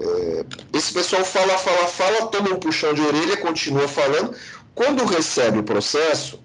[0.00, 4.34] é, esse pessoal fala, fala, fala, toma um puxão de orelha, continua falando.
[4.74, 6.42] Quando recebe o processo,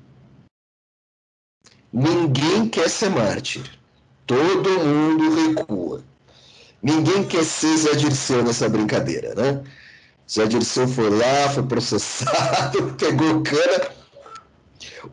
[1.91, 3.63] ninguém quer ser mártir.
[4.25, 6.03] Todo mundo recua.
[6.83, 9.63] Ninguém quer ser Zé Dirceu nessa brincadeira, né?
[10.29, 13.97] Zé Dirceu foi lá, foi processado, pegou cana.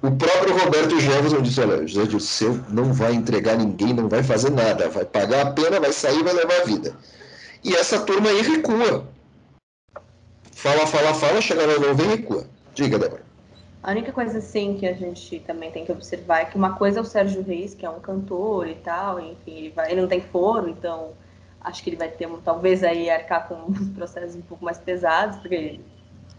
[0.02, 4.50] O próprio Roberto Jefferson disse: olha, José Dirceu não vai entregar ninguém, não vai fazer
[4.50, 6.96] nada, vai pagar a pena, vai sair vai levar a vida.
[7.62, 9.06] E essa turma aí recua.
[10.52, 12.46] Fala, fala, fala, chega lá, não vem recua.
[12.74, 13.22] Diga, Débora.
[13.82, 16.98] A única coisa, assim, que a gente também tem que observar é que uma coisa
[16.98, 20.08] é o Sérgio Reis, que é um cantor e tal, enfim, ele, vai, ele não
[20.08, 21.12] tem foro, então
[21.64, 25.38] acho que ele vai ter, talvez, aí arcar com uns processos um pouco mais pesados,
[25.38, 25.84] porque ele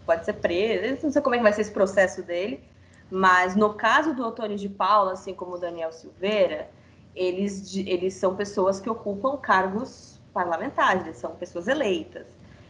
[0.06, 2.62] pode ser preso, não sei como é que vai ser esse processo dele,
[3.10, 6.70] mas no caso do Antônio de Paula, assim como o Daniel Silveira,
[7.14, 12.26] eles, eles são pessoas que ocupam cargos parlamentares, são pessoas eleitas.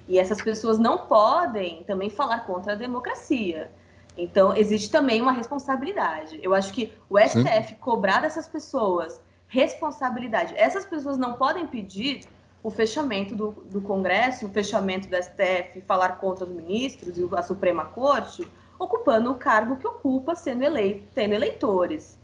[0.08, 3.70] E essas pessoas não podem também falar contra a democracia.
[4.16, 6.38] Então, existe também uma responsabilidade.
[6.42, 7.74] Eu acho que o STF Sim.
[7.80, 12.26] cobrar dessas pessoas responsabilidade, essas pessoas não podem pedir
[12.66, 17.40] o fechamento do, do Congresso, o fechamento do STF, falar contra os ministros e a
[17.40, 18.44] Suprema Corte,
[18.76, 22.18] ocupando o cargo que ocupa, sendo eleito, tendo eleitores.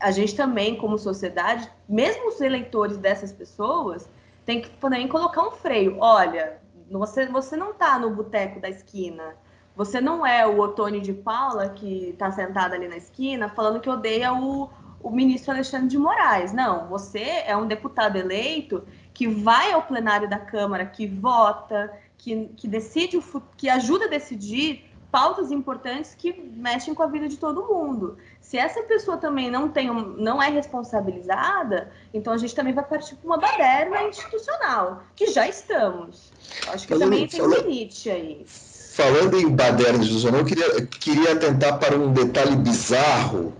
[0.00, 4.10] A gente também, como sociedade, mesmo os eleitores dessas pessoas,
[4.44, 5.98] tem que também colocar um freio.
[6.00, 6.58] Olha,
[6.90, 9.36] você, você não está no boteco da esquina.
[9.76, 13.88] Você não é o Otônio de Paula que está sentado ali na esquina falando que
[13.88, 14.68] odeia o,
[15.00, 16.52] o ministro Alexandre de Moraes.
[16.52, 18.82] Não, você é um deputado eleito
[19.14, 24.08] que vai ao plenário da Câmara, que vota, que, que decide, o, que ajuda a
[24.08, 28.18] decidir pautas importantes que mexem com a vida de todo mundo.
[28.40, 33.14] Se essa pessoa também não tem, não é responsabilizada, então a gente também vai partir
[33.14, 36.32] para uma baderna institucional, que já estamos.
[36.66, 38.44] Acho que falando, também tem falando, limite aí.
[38.44, 43.54] Falando em baderna institucional, eu queria, queria atentar para um detalhe bizarro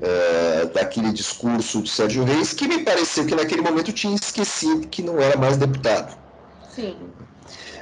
[0.00, 5.02] é, daquele discurso de Sérgio Reis, que me pareceu que naquele momento tinha esquecido que
[5.02, 6.16] não era mais deputado.
[6.74, 6.96] Sim.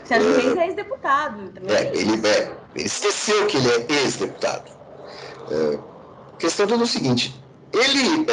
[0.04, 1.52] Sérgio uh, Reis é ex-deputado.
[1.66, 4.70] É, ele, é, ele esqueceu que ele é ex-deputado.
[6.32, 7.34] A questão é o seguinte:
[7.72, 8.26] ele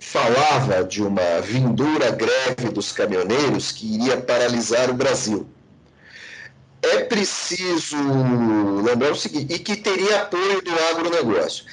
[0.00, 5.46] falava de uma vindoura greve dos caminhoneiros que iria paralisar o Brasil.
[6.82, 7.96] É preciso
[8.84, 11.64] lembrar o seguinte, e que teria apoio do agronegócio.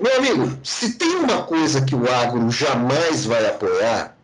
[0.00, 4.14] Meu amigo, se tem uma coisa que o agro jamais vai apoiar,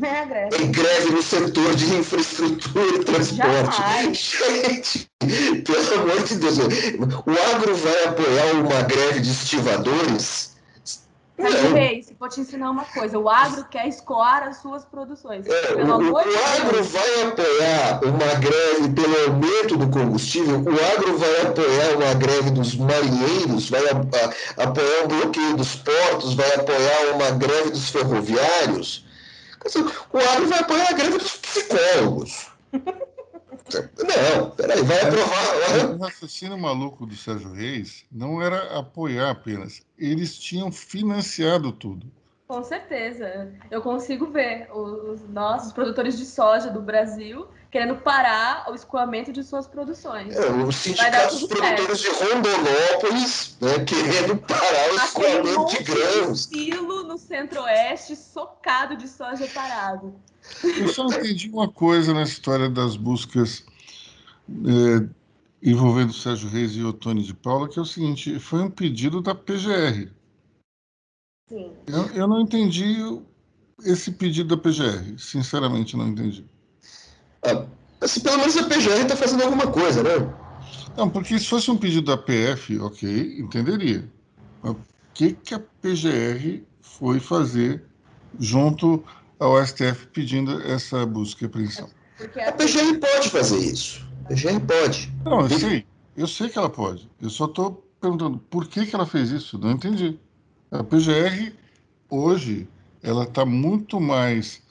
[0.00, 0.66] é greve.
[0.68, 3.76] Greve no setor de infraestrutura e transporte.
[3.76, 4.16] Jamais.
[4.18, 10.51] Gente, pelo amor de Deus, o agro vai apoiar uma greve de estivadores?
[11.38, 15.46] Rei, se for te ensinar uma coisa, o agro quer escoar as suas produções.
[15.46, 21.42] É, o, o agro vai apoiar uma greve pelo aumento do combustível, o agro vai
[21.42, 23.92] apoiar uma greve dos marinheiros, vai a,
[24.60, 29.06] a, apoiar um bloqueio dos portos, vai apoiar uma greve dos ferroviários.
[30.12, 32.46] O agro vai apoiar a greve dos psicólogos.
[33.72, 35.94] Não, peraí, vai aprovar.
[35.94, 42.10] O raciocínio maluco do Sérgio Reis não era apoiar apenas, eles tinham financiado tudo.
[42.52, 43.50] Com certeza.
[43.70, 49.42] Eu consigo ver os nossos produtores de soja do Brasil querendo parar o escoamento de
[49.42, 50.36] suas produções.
[50.36, 52.18] É, os sindicatos dos produtores certo.
[52.18, 56.46] de Rondonópolis né, querendo parar o escoamento de grãos.
[56.48, 60.14] Aquilo no centro-oeste socado de soja parado.
[60.62, 63.64] Eu só entendi uma coisa na história das buscas
[64.48, 65.08] é,
[65.62, 69.34] envolvendo Sérgio Reis e Otônio de Paula, que é o seguinte, foi um pedido da
[69.34, 70.10] PGR.
[71.48, 71.72] Sim.
[71.86, 72.96] Eu, eu não entendi
[73.84, 76.44] esse pedido da PGR, sinceramente não entendi.
[77.44, 77.66] Ah,
[78.00, 80.34] assim, pelo menos a PGR está fazendo alguma coisa, né?
[80.96, 84.08] Não, porque se fosse um pedido da PF, ok, entenderia.
[84.62, 84.80] Mas o
[85.14, 87.84] que, que a PGR foi fazer
[88.38, 89.02] junto
[89.42, 91.88] ao STF pedindo essa busca e apreensão?
[92.46, 94.06] A PGR pode fazer isso.
[94.24, 95.12] A PGR pode.
[95.24, 95.86] Não, eu sei.
[96.16, 97.10] Eu sei que ela pode.
[97.20, 99.58] Eu só estou perguntando por que, que ela fez isso.
[99.58, 100.18] Não entendi.
[100.70, 101.52] A PGR,
[102.08, 102.68] hoje,
[103.02, 104.62] ela está muito mais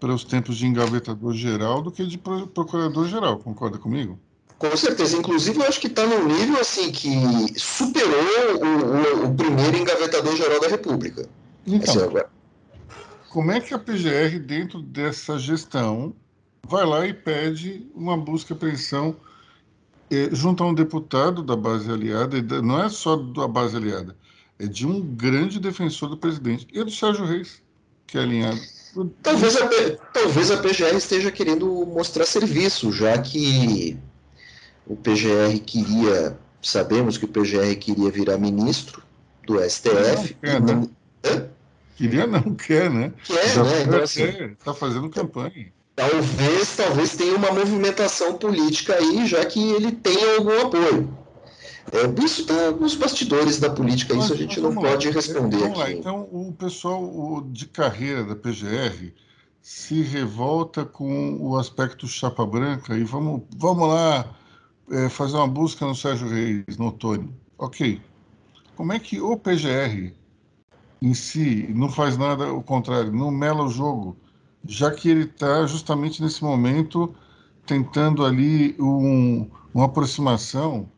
[0.00, 4.18] para os tempos de engavetador geral do que de procurador geral, concorda comigo?
[4.58, 7.08] Com certeza, inclusive eu acho que está num nível assim que
[7.56, 11.28] superou o, o, o, primeiro engavetador geral da República.
[11.66, 12.37] Então, assim, agora...
[13.30, 16.14] como é que a PGR, dentro dessa gestão,
[16.66, 19.16] vai lá e pede uma busca e apreensão
[20.10, 24.16] eh, junto a um deputado da base aliada, não é só da base aliada,
[24.58, 27.62] é de um grande defensor do presidente, e é do Sérgio Reis,
[28.06, 28.60] que é alinhado
[29.22, 29.68] Talvez a,
[30.12, 33.98] talvez a PGR esteja querendo mostrar serviço, já que
[34.86, 39.02] o PGR queria, sabemos que o PGR queria virar ministro
[39.46, 40.36] do STF.
[40.42, 40.90] Não não,
[41.22, 41.48] né?
[41.98, 43.12] Queria não, quer, né?
[43.24, 43.82] Quer, Já né?
[43.82, 45.72] Então, assim, está fazendo campanha.
[45.96, 51.12] Talvez, talvez tenha uma movimentação política aí, já que ele tem algum apoio.
[51.90, 55.92] É, isso está nos bastidores da política, isso a gente não pode responder vamos aqui.
[55.94, 55.98] Lá.
[55.98, 59.12] Então, o pessoal de carreira da PGR
[59.60, 64.36] se revolta com o aspecto chapa branca e vamos, vamos lá
[64.92, 67.34] é, fazer uma busca no Sérgio Reis, no Otônio.
[67.58, 68.00] Ok.
[68.76, 70.12] Como é que o PGR
[71.00, 74.16] em si não faz nada o contrário, não mela o jogo,
[74.64, 77.14] já que ele está justamente nesse momento
[77.64, 80.90] tentando ali um, uma aproximação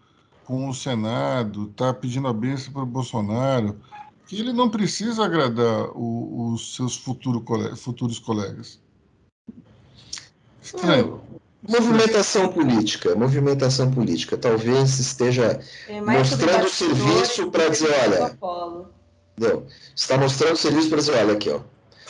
[0.45, 3.79] com o Senado, está pedindo a bênção para o Bolsonaro,
[4.27, 7.45] que ele não precisa agradar o, os seus futuro
[7.77, 8.81] futuros colegas.
[10.63, 11.21] Estranho.
[11.69, 14.37] movimentação política, movimentação política.
[14.37, 15.61] Talvez esteja
[16.07, 18.39] mostrando serviço para dizer, olha,
[19.41, 19.65] não,
[19.97, 21.61] está mostrando serviço para dizer, olha aqui, ó,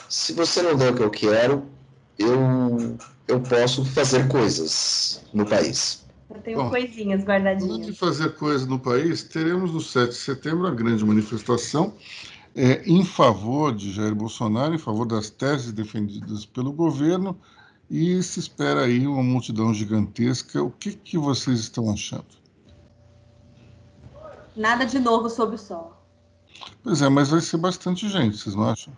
[0.09, 1.65] se você não der o que eu quero,
[2.19, 6.05] eu, eu posso fazer coisas no país.
[6.29, 7.71] Eu tenho Bom, coisinhas guardadinhas.
[7.71, 11.95] Além de fazer coisas no país, teremos no 7 de setembro a grande manifestação
[12.55, 17.39] é, em favor de Jair Bolsonaro, em favor das teses defendidas pelo governo,
[17.89, 20.63] e se espera aí uma multidão gigantesca.
[20.63, 22.27] O que, que vocês estão achando?
[24.57, 26.00] Nada de novo sob o sol.
[26.83, 28.93] Pois é, mas vai ser bastante gente, vocês não acham?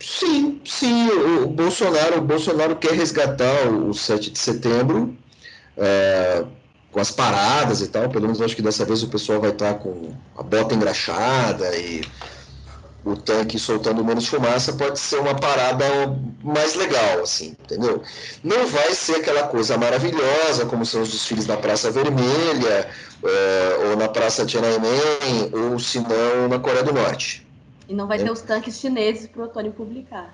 [0.00, 1.08] Sim, sim.
[1.08, 5.16] O, Bolsonaro, o Bolsonaro quer resgatar o 7 de setembro
[5.76, 6.44] é,
[6.90, 8.08] com as paradas e tal.
[8.08, 12.02] Pelo menos acho que dessa vez o pessoal vai estar com a bota engraxada e
[13.04, 15.84] o tanque soltando menos fumaça pode ser uma parada
[16.42, 18.02] mais legal, assim, entendeu?
[18.44, 22.88] Não vai ser aquela coisa maravilhosa como são os desfiles na Praça Vermelha,
[23.22, 27.46] é, ou na Praça Tiananmen, ou se não na Coreia do Norte.
[27.88, 28.24] E não vai é.
[28.24, 30.30] ter os tanques chineses para o Otônio publicar.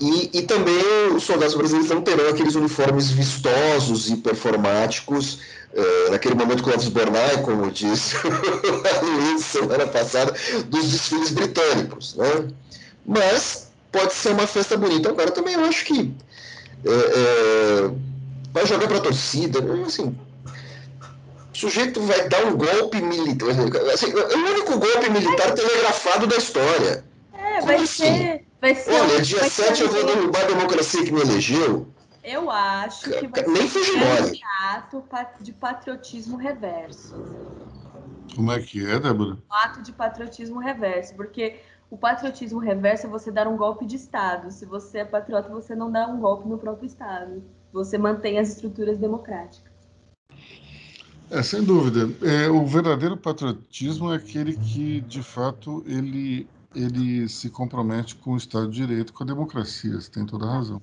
[0.00, 0.82] E, e também
[1.14, 5.40] os soldados brasileiros não terão aqueles uniformes vistosos e performáticos
[5.72, 10.34] é, naquele momento Clóvis Bornai, como disse a Luiz semana passada,
[10.66, 12.16] dos desfiles britânicos.
[12.16, 12.48] Né?
[13.06, 15.10] Mas pode ser uma festa bonita.
[15.10, 16.12] Agora também eu acho que
[16.84, 17.90] é, é,
[18.52, 19.60] vai jogar para a torcida.
[19.86, 20.16] Assim,
[21.52, 23.50] o sujeito vai dar um golpe militar.
[23.92, 27.04] Assim, é o único golpe militar telegrafado da história.
[27.32, 27.86] É, vai assim?
[27.86, 28.90] ser, vai ser.
[28.92, 31.86] Olha, dia 7 eu vou derrubar a democracia que me elegeu.
[32.30, 35.04] Eu acho que vai Nem ser um ato
[35.40, 37.16] de patriotismo reverso.
[38.36, 39.32] Como é que é, Débora?
[39.32, 41.58] Um ato de patriotismo reverso, porque
[41.90, 44.52] o patriotismo reverso é você dar um golpe de Estado.
[44.52, 47.42] Se você é patriota, você não dá um golpe no próprio Estado.
[47.72, 49.72] Você mantém as estruturas democráticas.
[51.32, 52.08] É, sem dúvida.
[52.24, 58.36] É, o verdadeiro patriotismo é aquele que, de fato, ele, ele se compromete com o
[58.36, 60.00] Estado de Direito, com a democracia.
[60.00, 60.80] Você tem toda a razão.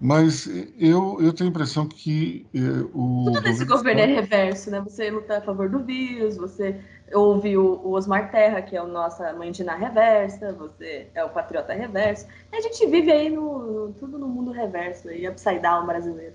[0.00, 0.46] Mas
[0.78, 3.24] eu, eu tenho a impressão que eh, o.
[3.26, 4.80] Tudo desse governo é reverso, né?
[4.80, 6.80] Você luta a favor do vírus, você
[7.12, 11.24] ouve o, o Osmar Terra, que é o nossa mãe de na reversa, você é
[11.24, 12.26] o patriota reverso.
[12.52, 16.34] A gente vive aí no, tudo no mundo reverso, aí, upside down brasileiro.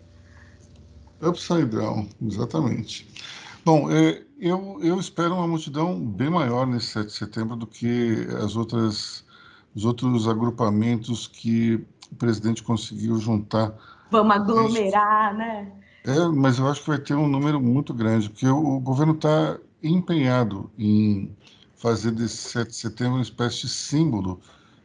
[1.22, 3.08] Upside down, exatamente.
[3.64, 8.28] Bom, é, eu, eu espero uma multidão bem maior nesse 7 de setembro do que
[8.44, 9.24] as outras,
[9.74, 11.82] os outros agrupamentos que
[12.14, 13.74] o presidente conseguiu juntar.
[14.12, 15.72] Vamos aglomerar, né?
[16.06, 19.14] É, mas eu acho que vai ter um número muito grande, porque o, o governo
[19.14, 21.36] está empenhado em
[21.76, 24.40] fazer desse 7 de setembro uma espécie de símbolo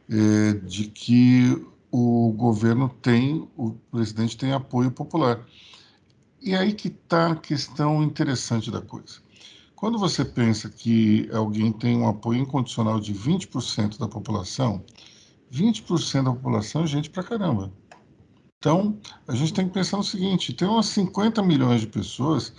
[0.09, 5.45] é, de que o governo tem, o presidente tem apoio popular.
[6.41, 9.21] E aí que está a questão interessante da coisa.
[9.75, 14.83] Quando você pensa que alguém tem um apoio incondicional de 20% da população,
[15.53, 17.73] 20% da população é gente pra caramba.
[18.59, 22.53] Então, a gente tem que pensar no seguinte: tem umas 50 milhões de pessoas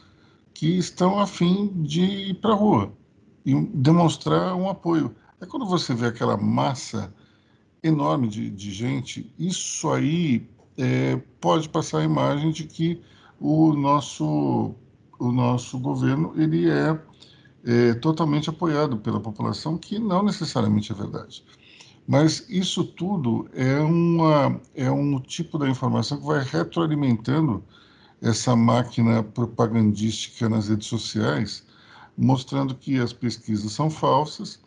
[0.53, 2.91] que estão afim de ir para a rua
[3.45, 5.15] e demonstrar um apoio.
[5.41, 7.13] É quando você vê aquela massa
[7.81, 13.01] enorme de, de gente, isso aí é, pode passar a imagem de que
[13.39, 14.75] o nosso,
[15.17, 16.99] o nosso governo ele é,
[17.63, 21.43] é totalmente apoiado pela população, que não necessariamente é verdade.
[22.09, 27.63] Mas isso tudo é, uma, é um tipo da informação que vai retroalimentando
[28.19, 31.63] essa máquina propagandística nas redes sociais,
[32.17, 34.59] mostrando que as pesquisas são falsas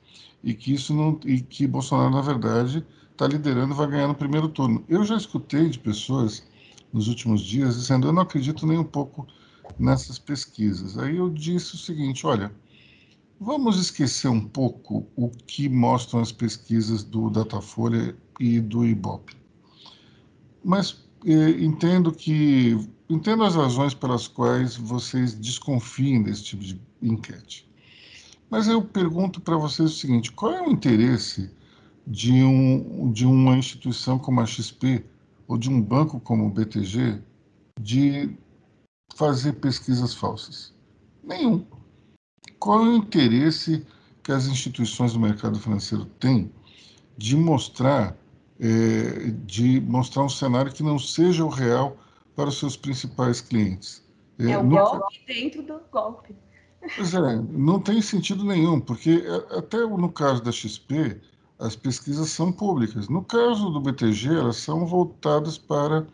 [0.44, 4.14] e que isso não e que Bolsonaro na verdade está liderando e vai ganhar no
[4.14, 4.84] primeiro turno.
[4.88, 6.44] Eu já escutei de pessoas
[6.92, 9.26] nos últimos dias dizendo eu não acredito nem um pouco
[9.76, 10.96] nessas pesquisas.
[10.96, 12.52] Aí eu disse o seguinte, olha,
[13.44, 19.36] Vamos esquecer um pouco o que mostram as pesquisas do Datafolha e do Ibope.
[20.62, 22.78] Mas eh, entendo que
[23.10, 27.68] entendo as razões pelas quais vocês desconfiem desse tipo de enquete.
[28.48, 31.50] Mas eu pergunto para vocês o seguinte: qual é o interesse
[32.06, 35.04] de, um, de uma instituição como a XP
[35.48, 37.20] ou de um banco como o BTG
[37.80, 38.38] de
[39.16, 40.72] fazer pesquisas falsas?
[41.24, 41.66] Nenhum
[42.62, 43.84] qual é o interesse
[44.22, 46.48] que as instituições do mercado financeiro têm
[47.18, 48.16] de mostrar,
[48.60, 51.96] é, de mostrar um cenário que não seja o real
[52.36, 54.00] para os seus principais clientes?
[54.38, 56.36] É, é o golpe dentro do golpe.
[56.94, 61.20] Pois é, não tem sentido nenhum, porque é, até no caso da XP,
[61.58, 63.08] as pesquisas são públicas.
[63.08, 66.06] No caso do BTG, elas são voltadas para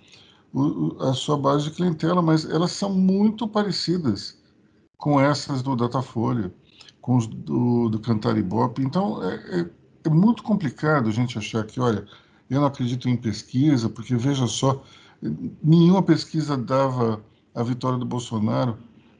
[0.55, 4.38] o, a sua base de clientela, mas elas são muito parecidas
[4.99, 6.53] com essas do Datafolha,
[7.01, 8.82] com os do, do Cantar Ibope.
[8.82, 9.70] Então, é, é,
[10.05, 12.05] é, muito complicado a gente achar que, olha,
[12.51, 14.82] eu não acredito em pesquisa, porque veja só,
[15.62, 17.22] nenhuma pesquisa dava
[17.55, 18.76] a vitória do Bolsonaro.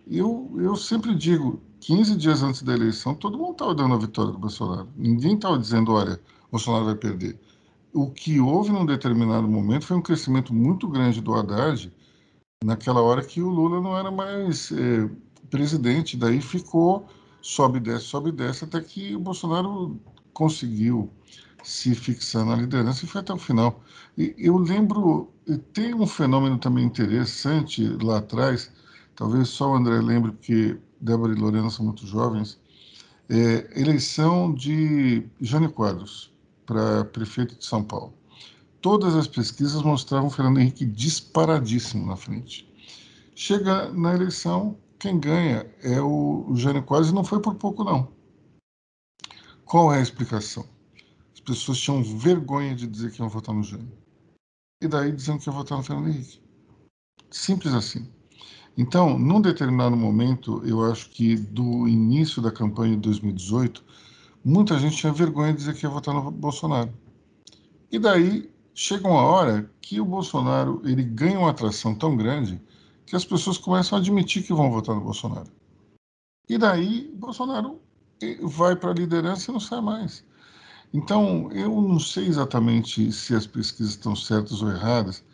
[0.07, 4.33] Eu, eu sempre digo, 15 dias antes da eleição, todo mundo estava dando a vitória
[4.33, 4.89] do Bolsonaro.
[4.97, 6.21] Ninguém estava dizendo, olha,
[6.51, 7.39] Bolsonaro vai perder.
[7.93, 11.93] O que houve num determinado momento foi um crescimento muito grande do Haddad,
[12.65, 15.09] naquela hora que o Lula não era mais é,
[15.51, 17.09] presidente, daí ficou
[17.41, 19.99] sobe e desce, sobe e desce, até que o Bolsonaro
[20.33, 21.11] conseguiu
[21.63, 23.83] se fixar na liderança e foi até o final.
[24.17, 25.31] E eu lembro,
[25.73, 28.71] tem um fenômeno também interessante lá atrás,
[29.17, 32.59] talvez só o André lembre, porque Débora e Lorena são muito jovens,
[33.29, 36.33] é, eleição de Jânio Quadros
[36.65, 38.15] para prefeito de São Paulo.
[38.81, 42.69] Todas as pesquisas mostravam o Fernando Henrique disparadíssimo na frente.
[43.35, 48.09] Chega na eleição, quem ganha é o Jânio Quadros e não foi por pouco, não.
[49.65, 50.65] Qual é a explicação?
[51.33, 53.93] As pessoas tinham vergonha de dizer que iam votar no Jânio.
[54.83, 56.41] E daí dizendo que iam votar no Fernando Henrique.
[57.31, 58.09] Simples assim.
[58.77, 63.85] Então, num determinado momento, eu acho que do início da campanha de 2018,
[64.45, 66.93] muita gente tinha vergonha de dizer que ia votar no Bolsonaro.
[67.91, 72.61] E daí chega uma hora que o Bolsonaro ele ganha uma atração tão grande
[73.09, 75.51] que as pessoas começam a admitir que vão votar no Bolsonaro.
[76.47, 77.81] E daí Bolsonaro
[78.43, 80.23] vai para a liderança e não sai mais.
[80.93, 85.25] Então, eu não sei exatamente se as pesquisas estão certas ou erradas.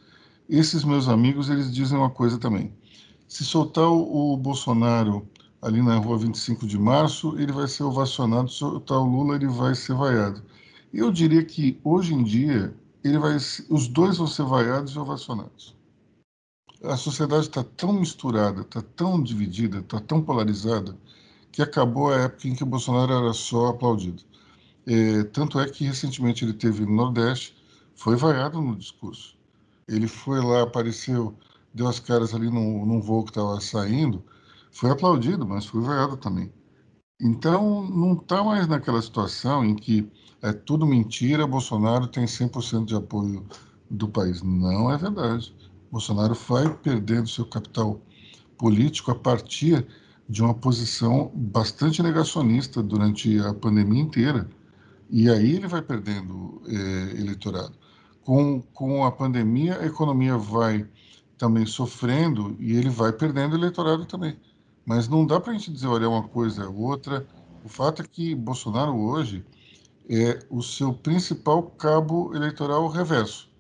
[0.48, 2.72] Esses meus amigos, eles dizem uma coisa também.
[3.26, 5.26] Se soltar o, Bolsonaro
[5.60, 8.50] ali na rua 25 de março, ele vai ser ovacionado.
[8.50, 10.42] Se soltar o Lula, ele vai ser vaiado.
[10.92, 12.72] Eu diria que, hoje em dia,
[13.02, 15.73] ele vai, os dois vão ser vaiados e ovacionados.
[16.84, 20.96] A sociedade está tão misturada, está tão dividida, está tão polarizada,
[21.50, 24.22] que acabou a época em que o Bolsonaro era só aplaudido.
[24.86, 27.56] É, tanto é que recentemente ele teve no Nordeste,
[27.96, 29.36] foi vaiado no discurso.
[29.88, 31.36] Ele foi lá, apareceu,
[31.74, 34.22] deu as caras ali num, num voo que estava saindo,
[34.72, 36.52] foi aplaudido, mas foi vaiado também.
[37.20, 40.10] Então, não está mais naquela situação em que
[40.42, 43.46] é tudo mentira, Bolsonaro tem 100% de apoio
[43.90, 44.42] do país.
[44.42, 45.54] Não é verdade.
[45.94, 48.00] Bolsonaro vai perdendo seu capital
[48.58, 49.86] político a partir
[50.28, 54.50] de uma posição bastante negacionista durante a pandemia inteira.
[55.08, 57.74] E aí ele vai perdendo é, eleitorado.
[58.24, 60.84] Com, com a pandemia, a economia vai
[61.38, 64.36] também sofrendo e ele vai perdendo eleitorado também.
[64.84, 67.24] Mas não dá para a gente dizer, olha, uma coisa é outra.
[67.62, 69.44] O fato é que Bolsonaro hoje
[70.10, 73.53] é o seu principal cabo eleitoral reverso.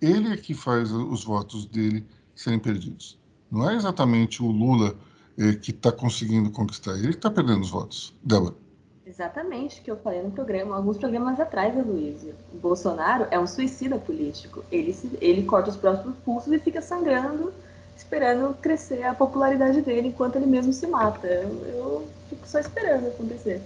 [0.00, 3.18] Ele é que faz os votos dele serem perdidos.
[3.50, 4.94] Não é exatamente o Lula
[5.38, 6.92] é, que está conseguindo conquistar.
[6.92, 8.14] Ele está perdendo os votos.
[8.22, 8.54] Débora.
[9.04, 12.22] Exatamente, que eu falei no programa, alguns programas atrás, Luiz.
[12.52, 14.64] O Bolsonaro é um suicida político.
[14.70, 17.52] Ele, se, ele corta os próprios pulsos e fica sangrando,
[17.96, 21.26] esperando crescer a popularidade dele enquanto ele mesmo se mata.
[21.26, 23.60] Eu, eu fico só esperando acontecer.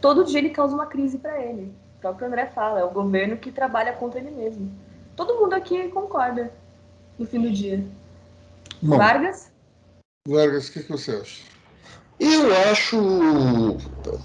[0.00, 1.72] Todo dia ele causa uma crise para ele.
[1.98, 4.72] O próprio André fala, é o governo que trabalha contra ele mesmo.
[5.16, 6.52] Todo mundo aqui concorda
[7.18, 7.84] no fim do dia.
[8.82, 9.50] Bom, Vargas?
[10.28, 11.42] Vargas, o que, que você acha?
[12.18, 13.76] Eu acho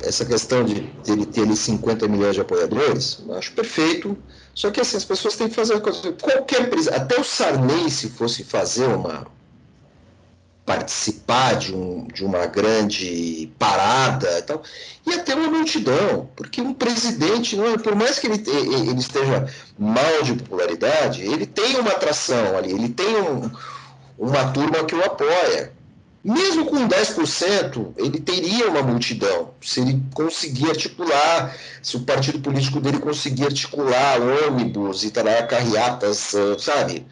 [0.01, 4.17] essa questão de ele ter ali 50 milhões de apoiadores, eu acho perfeito.
[4.53, 6.13] Só que assim, as pessoas têm que fazer coisa.
[6.13, 9.27] Qualquer até o Sarney, se fosse fazer uma
[10.65, 14.61] participar de, um, de uma grande parada e tal,
[15.05, 19.47] ia ter uma multidão, porque um presidente, não, é, por mais que ele, ele esteja
[19.77, 23.49] mal de popularidade, ele tem uma atração ali, ele tem um,
[24.17, 25.73] uma turma que o apoia.
[26.23, 32.79] Mesmo com 10%, ele teria uma multidão, se ele conseguir articular, se o partido político
[32.79, 37.07] dele conseguir articular ônibus e carreatas, sabe,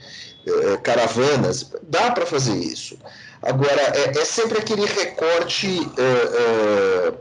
[0.45, 2.99] eh, caravanas, dá para fazer isso.
[3.41, 7.13] Agora, é, é sempre aquele recorte, é, é,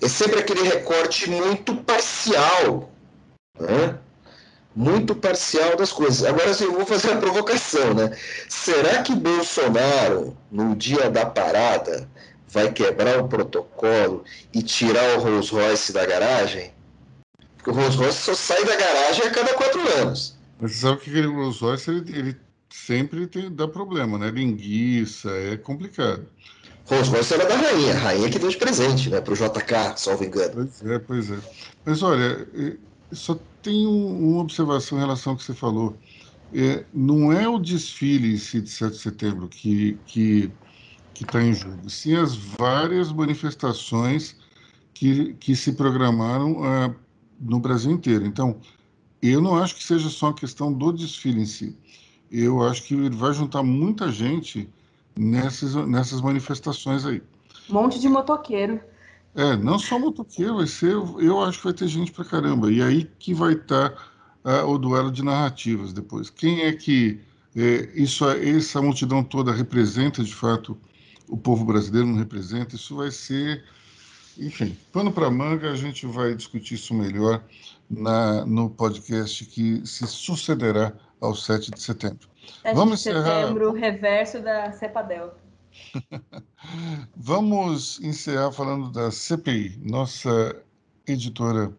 [0.00, 2.90] é sempre aquele recorte muito parcial,
[3.58, 3.98] né?
[4.74, 6.24] muito parcial das coisas.
[6.24, 8.16] Agora, assim, eu vou fazer uma provocação, né?
[8.48, 12.08] Será que Bolsonaro, no dia da parada,
[12.48, 16.72] vai quebrar o protocolo e tirar o Rolls Royce da garagem?
[17.56, 20.36] Porque o Rolls Royce só sai da garagem a cada quatro anos.
[20.60, 22.36] Mas sabe que aquele Rolls Royce, ele, ele
[22.76, 24.30] sempre tem, dá problema, né?
[24.30, 26.26] Linguiça, é complicado.
[26.86, 29.20] Rolls Royce era da rainha, a rainha que deu de presente, né?
[29.20, 30.52] Para o JK, salvo engano.
[30.54, 31.38] Pois é, pois é.
[31.84, 32.48] Mas olha,
[33.12, 35.96] só tenho uma observação em relação ao que você falou.
[36.52, 40.52] É, não é o desfile em si de 7 de setembro que que
[41.14, 44.36] que está em jogo, sim as várias manifestações
[44.94, 46.94] que, que se programaram uh,
[47.40, 48.26] no Brasil inteiro.
[48.26, 48.60] Então,
[49.20, 51.76] eu não acho que seja só uma questão do desfile em si.
[52.32, 54.66] Eu acho que ele vai juntar muita gente
[55.14, 57.22] nessas, nessas manifestações aí.
[57.68, 58.80] Um monte de motoqueiro.
[59.34, 60.92] É, não só motoqueiro, vai ser.
[60.92, 62.72] Eu acho que vai ter gente pra caramba.
[62.72, 66.30] E aí que vai estar tá, uh, o duelo de narrativas depois.
[66.30, 67.20] Quem é que
[67.54, 70.76] é, isso, essa multidão toda representa de fato
[71.28, 72.08] o povo brasileiro?
[72.08, 72.76] Não representa?
[72.76, 73.62] Isso vai ser.
[74.38, 77.42] Enfim, pano para manga, a gente vai discutir isso melhor
[77.90, 82.28] na, no podcast que se sucederá ao 7 de setembro.
[82.62, 83.40] 7 Vamos de encerrar...
[83.42, 85.36] setembro, reverso da cepa delta.
[87.16, 89.80] Vamos encerrar falando da CPI.
[89.82, 90.54] Nossa
[91.06, 91.72] editora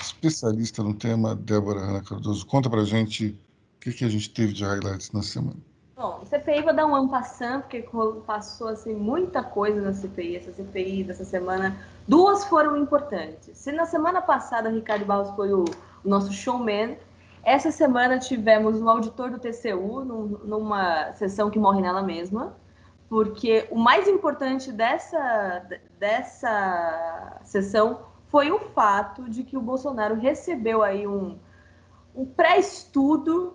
[0.00, 3.38] especialista no tema, Débora Ana Cardoso, conta pra gente
[3.76, 5.56] o que, que a gente teve de highlights na semana.
[5.96, 7.84] Bom, CPI vou dar um ano passando, porque
[8.26, 11.76] passou assim, muita coisa na CPI, essa CPI dessa semana.
[12.08, 13.56] Duas foram importantes.
[13.56, 15.64] Se na semana passada o Ricardo Barros foi o
[16.04, 16.96] nosso showman,
[17.44, 22.56] essa semana tivemos o auditor do TCU num, numa sessão que morre nela mesma
[23.12, 25.66] porque o mais importante dessa,
[25.98, 31.38] dessa sessão foi o fato de que o Bolsonaro recebeu aí um,
[32.14, 33.54] um pré-estudo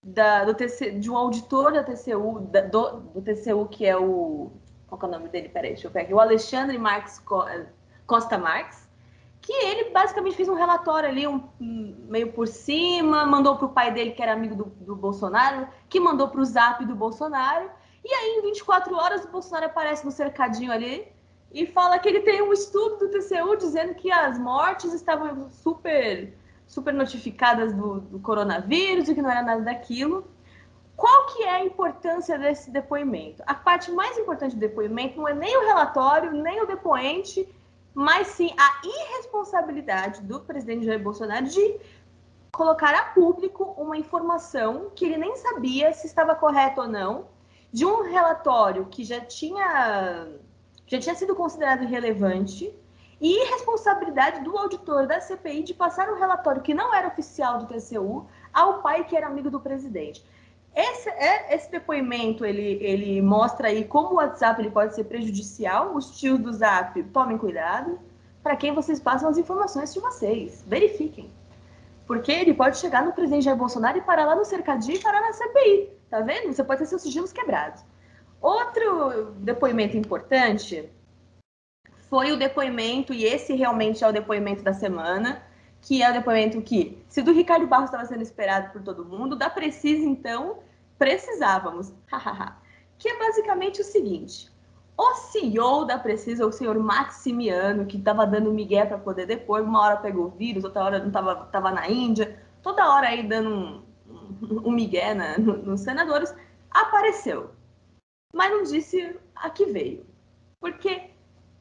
[0.00, 4.52] da, do de um auditor da TCU, da, do, do, TCU, que é o.
[4.86, 5.48] Qual é o nome dele?
[5.48, 6.14] Peraí, deixa eu pegar aqui.
[6.14, 7.20] O Alexandre Marques
[8.06, 8.79] Costa Marques,
[9.50, 13.92] que ele basicamente fez um relatório ali, um, meio por cima, mandou para o pai
[13.92, 17.68] dele, que era amigo do, do Bolsonaro, que mandou para o zap do Bolsonaro
[18.04, 21.06] e aí, em 24 horas, o Bolsonaro aparece no cercadinho ali
[21.52, 26.32] e fala que ele tem um estudo do TCU dizendo que as mortes estavam super,
[26.66, 30.26] super notificadas do, do coronavírus e que não era nada daquilo.
[30.96, 33.42] Qual que é a importância desse depoimento?
[33.46, 37.46] A parte mais importante do depoimento não é nem o relatório, nem o depoente,
[37.94, 41.80] mas sim a irresponsabilidade do presidente Jair Bolsonaro de
[42.52, 47.28] colocar a público uma informação que ele nem sabia se estava correta ou não,
[47.72, 50.28] de um relatório que já tinha,
[50.86, 52.74] já tinha sido considerado irrelevante
[53.20, 57.66] e responsabilidade do auditor da CPI de passar um relatório que não era oficial do
[57.66, 60.24] TCU ao pai que era amigo do presidente.
[60.74, 65.94] Esse, é, esse depoimento ele, ele mostra aí como o WhatsApp ele pode ser prejudicial.
[65.94, 67.98] Os tios do Zap, tomem cuidado.
[68.42, 71.30] Para quem vocês passam as informações de vocês, verifiquem.
[72.06, 75.20] Porque ele pode chegar no presidente Jair Bolsonaro e parar lá no cercadinho e parar
[75.20, 75.90] na CPI.
[76.08, 76.52] Tá vendo?
[76.52, 77.84] Você pode ter seus sigilos quebrados.
[78.40, 80.90] Outro depoimento importante
[82.08, 85.40] foi o depoimento, e esse realmente é o depoimento da semana,
[85.82, 89.36] que é o depoimento que, se do Ricardo Barros estava sendo esperado por todo mundo,
[89.36, 90.58] da Precisa, então,
[90.98, 91.92] precisávamos.
[92.98, 94.50] que é basicamente o seguinte:
[94.96, 99.80] o CEO da Precisa, o senhor Maximiano, que estava dando migué para poder depor, uma
[99.80, 103.82] hora pegou o vírus, outra hora não estava tava na Índia, toda hora aí dando
[104.64, 106.34] um, Miguel né, nos senadores,
[106.70, 107.50] apareceu.
[108.34, 110.06] Mas não disse a que veio.
[110.60, 111.10] Porque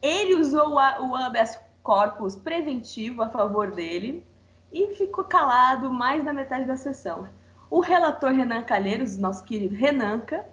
[0.01, 1.59] ele usou o habeas
[1.89, 4.23] corpus preventivo a favor dele
[4.71, 7.27] e ficou calado mais da metade da sessão.
[7.67, 10.45] O relator Renan Calheiros, nosso querido Renanca,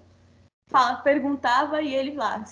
[0.70, 2.43] fala, perguntava e ele lá,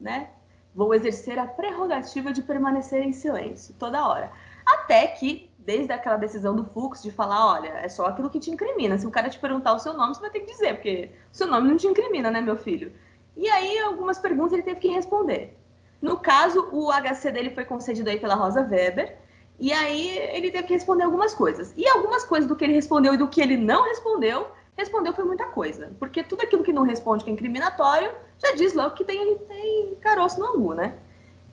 [0.00, 0.30] né?
[0.74, 4.32] Vou exercer a prerrogativa de permanecer em silêncio toda hora.
[4.64, 8.50] Até que desde aquela decisão do Fux de falar, olha, é só aquilo que te
[8.50, 8.96] incrimina.
[8.96, 11.36] Se o cara te perguntar o seu nome, você vai ter que dizer, porque o
[11.36, 12.94] seu nome não te incrimina, né, meu filho?
[13.36, 15.54] E aí, algumas perguntas ele teve que responder.
[16.00, 19.16] No caso, o HC dele foi concedido aí pela Rosa Weber,
[19.58, 21.72] e aí ele teve que responder algumas coisas.
[21.76, 25.24] E algumas coisas do que ele respondeu e do que ele não respondeu, respondeu foi
[25.24, 25.92] muita coisa.
[25.98, 29.94] Porque tudo aquilo que não responde que é incriminatório, já diz logo que tem, tem
[30.00, 30.98] caroço no angu, né?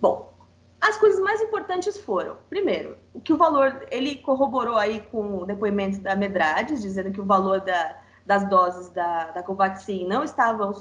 [0.02, 0.34] Bom,
[0.82, 5.46] as coisas mais importantes foram, primeiro, o que o valor, ele corroborou aí com o
[5.46, 10.74] depoimento da Medrades, dizendo que o valor da, das doses da, da Covaxin não estavam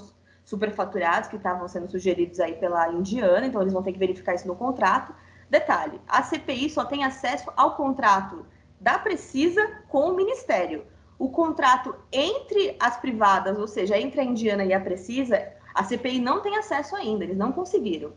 [0.44, 4.46] superfaturados, que estavam sendo sugeridos aí pela Indiana, então eles vão ter que verificar isso
[4.46, 5.14] no contrato.
[5.48, 8.44] Detalhe, a CPI só tem acesso ao contrato
[8.80, 10.84] da Precisa com o Ministério.
[11.18, 16.20] O contrato entre as privadas, ou seja, entre a Indiana e a Precisa, a CPI
[16.20, 18.12] não tem acesso ainda, eles não conseguiram.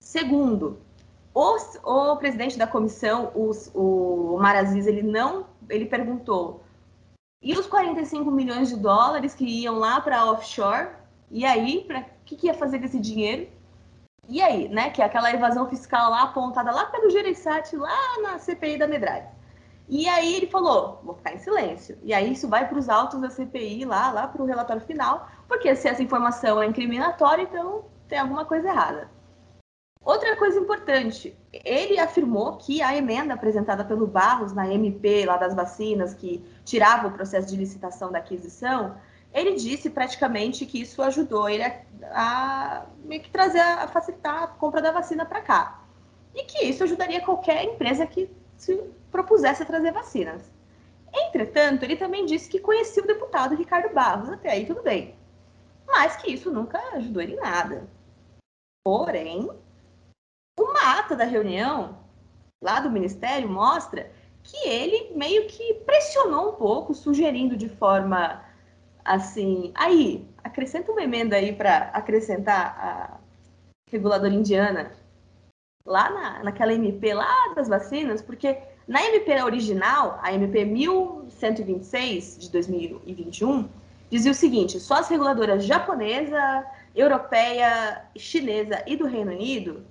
[0.00, 0.78] Segundo,
[1.34, 6.64] o, o presidente da comissão, os, o Maraziz, ele não, ele perguntou,
[7.42, 10.88] e os 45 milhões de dólares que iam lá para offshore?
[11.30, 13.48] E aí, para que, que ia fazer desse dinheiro?
[14.28, 14.90] E aí, né?
[14.90, 19.28] Que é aquela evasão fiscal lá apontada lá pelo Gereissati, lá na CPI da Medrade.
[19.88, 21.96] E aí ele falou, vou ficar em silêncio.
[22.02, 25.28] E aí isso vai para os autos da CPI lá, lá para o relatório final,
[25.46, 29.08] porque se essa informação é incriminatória, então tem alguma coisa errada.
[30.04, 35.54] Outra coisa importante, ele afirmou que a emenda apresentada pelo Barros na MP lá das
[35.54, 38.96] vacinas, que tirava o processo de licitação da aquisição,
[39.36, 44.46] ele disse praticamente que isso ajudou ele a, a meio que trazer, a facilitar a
[44.46, 45.84] compra da vacina para cá.
[46.34, 48.74] E que isso ajudaria qualquer empresa que se
[49.10, 50.50] propusesse a trazer vacinas.
[51.12, 55.14] Entretanto, ele também disse que conhecia o deputado Ricardo Barros, até aí tudo bem.
[55.86, 57.86] Mas que isso nunca ajudou ele em nada.
[58.82, 59.50] Porém,
[60.58, 61.98] uma ata da reunião
[62.62, 64.10] lá do Ministério mostra
[64.42, 68.45] que ele meio que pressionou um pouco, sugerindo de forma
[69.06, 73.18] assim, aí, acrescenta uma emenda aí para acrescentar a
[73.90, 74.92] reguladora indiana
[75.86, 82.50] lá na, naquela MP lá das vacinas, porque na MP original, a MP 1126 de
[82.50, 83.68] 2021,
[84.10, 89.84] dizia o seguinte: só as reguladoras japonesa, europeia, chinesa e do Reino Unido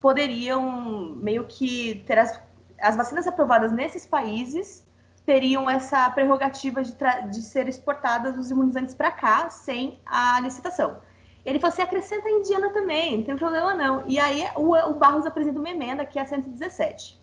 [0.00, 2.40] poderiam meio que ter as,
[2.78, 4.84] as vacinas aprovadas nesses países
[5.24, 6.92] teriam essa prerrogativa de,
[7.30, 11.00] de ser exportadas os imunizantes para cá sem a licitação.
[11.44, 14.04] Ele falou assim, acrescenta a indiana também, não tem problema não.
[14.06, 17.20] E aí o, o Barros apresenta uma emenda que é a 117.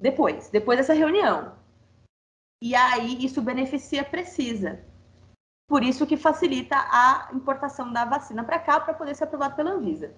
[0.00, 1.52] Depois, depois dessa reunião.
[2.62, 4.84] E aí isso beneficia Precisa.
[5.68, 9.70] Por isso que facilita a importação da vacina para cá para poder ser aprovado pela
[9.72, 10.14] Anvisa.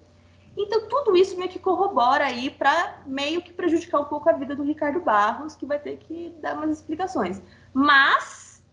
[0.57, 4.55] Então, tudo isso meio que corrobora aí para meio que prejudicar um pouco a vida
[4.55, 7.39] do Ricardo Barros, que vai ter que dar umas explicações.
[7.71, 8.63] Mas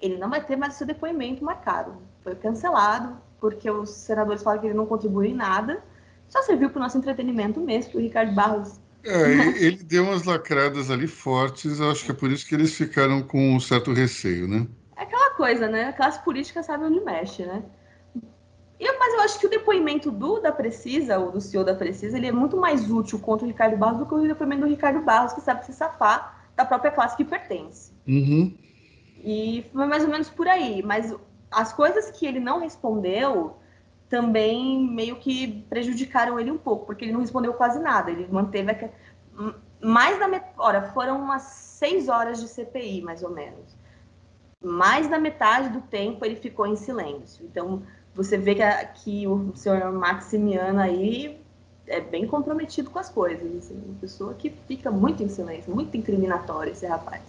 [0.00, 1.96] ele não vai ter mais seu depoimento marcado.
[2.22, 5.82] Foi cancelado, porque os senadores falaram que ele não contribui em nada.
[6.28, 8.80] Só serviu para o nosso entretenimento mesmo, que o Ricardo Barros.
[9.04, 12.74] É, ele, ele deu umas lacradas ali fortes, acho que é por isso que eles
[12.74, 14.66] ficaram com um certo receio, né?
[14.96, 15.88] É aquela coisa, né?
[15.88, 17.64] A classe política sabe onde mexe, né?
[18.78, 22.16] Eu, mas eu acho que o depoimento do da Precisa, ou do CEO da Precisa,
[22.16, 25.00] ele é muito mais útil contra o Ricardo Barros do que o depoimento do Ricardo
[25.00, 27.92] Barros, que sabe se safar da própria classe que pertence.
[28.06, 28.56] Uhum.
[29.22, 30.82] E foi mais ou menos por aí.
[30.82, 31.14] Mas
[31.50, 33.56] as coisas que ele não respondeu
[34.08, 38.10] também meio que prejudicaram ele um pouco, porque ele não respondeu quase nada.
[38.10, 39.54] Ele manteve a...
[39.80, 40.54] mais da metade.
[40.58, 43.76] Ora, foram umas seis horas de CPI, mais ou menos.
[44.62, 47.44] Mais da metade do tempo ele ficou em silêncio.
[47.44, 47.82] Então,
[48.14, 51.38] você vê que, a, que o senhor Maximiano aí
[51.86, 53.56] é bem comprometido com as coisas.
[53.56, 57.22] Assim, uma pessoa que fica muito em silêncio, muito incriminatório esse rapaz.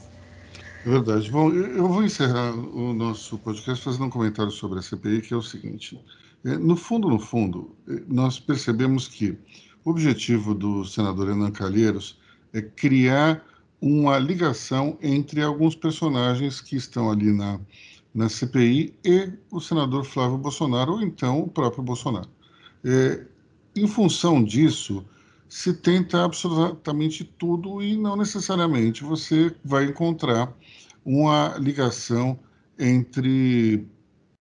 [0.86, 1.32] Verdade.
[1.32, 5.38] Bom, eu vou encerrar o nosso podcast fazendo um comentário sobre a CPI, que é
[5.38, 6.00] o seguinte.
[6.46, 9.36] É, no fundo, no fundo, é, nós percebemos que
[9.84, 12.20] o objetivo do senador Renan Calheiros
[12.54, 13.44] é criar
[13.82, 17.60] uma ligação entre alguns personagens que estão ali na,
[18.16, 22.30] na CPI e o senador Flávio Bolsonaro, ou então o próprio Bolsonaro.
[22.82, 23.26] É,
[23.76, 25.06] em função disso,
[25.50, 30.56] se tenta absolutamente tudo e não necessariamente você vai encontrar
[31.04, 32.40] uma ligação
[32.80, 33.86] entre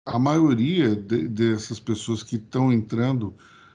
[0.05, 3.33] a maioria de, dessas pessoas que estão entrando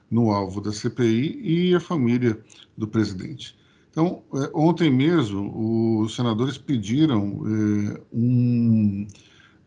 [0.09, 2.39] no alvo da CPI e a família
[2.77, 3.57] do presidente.
[3.91, 9.05] Então, é, ontem mesmo, os senadores pediram é, um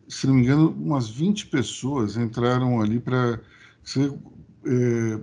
[0.09, 3.41] se não me engano, umas 20 pessoas entraram ali para
[4.65, 5.21] é,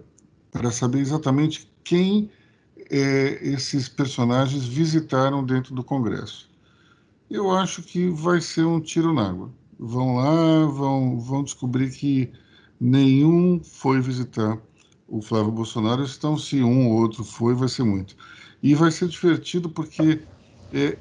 [0.51, 2.29] para saber exatamente quem
[2.89, 6.49] é, esses personagens visitaram dentro do Congresso.
[7.29, 9.51] Eu acho que vai ser um tiro na água.
[9.77, 12.31] Vão lá, vão, vão descobrir que
[12.79, 14.57] nenhum foi visitar
[15.07, 18.15] o Flávio Bolsonaro, então se um ou outro foi, vai ser muito.
[18.61, 20.21] E vai ser divertido porque
[20.73, 20.97] é,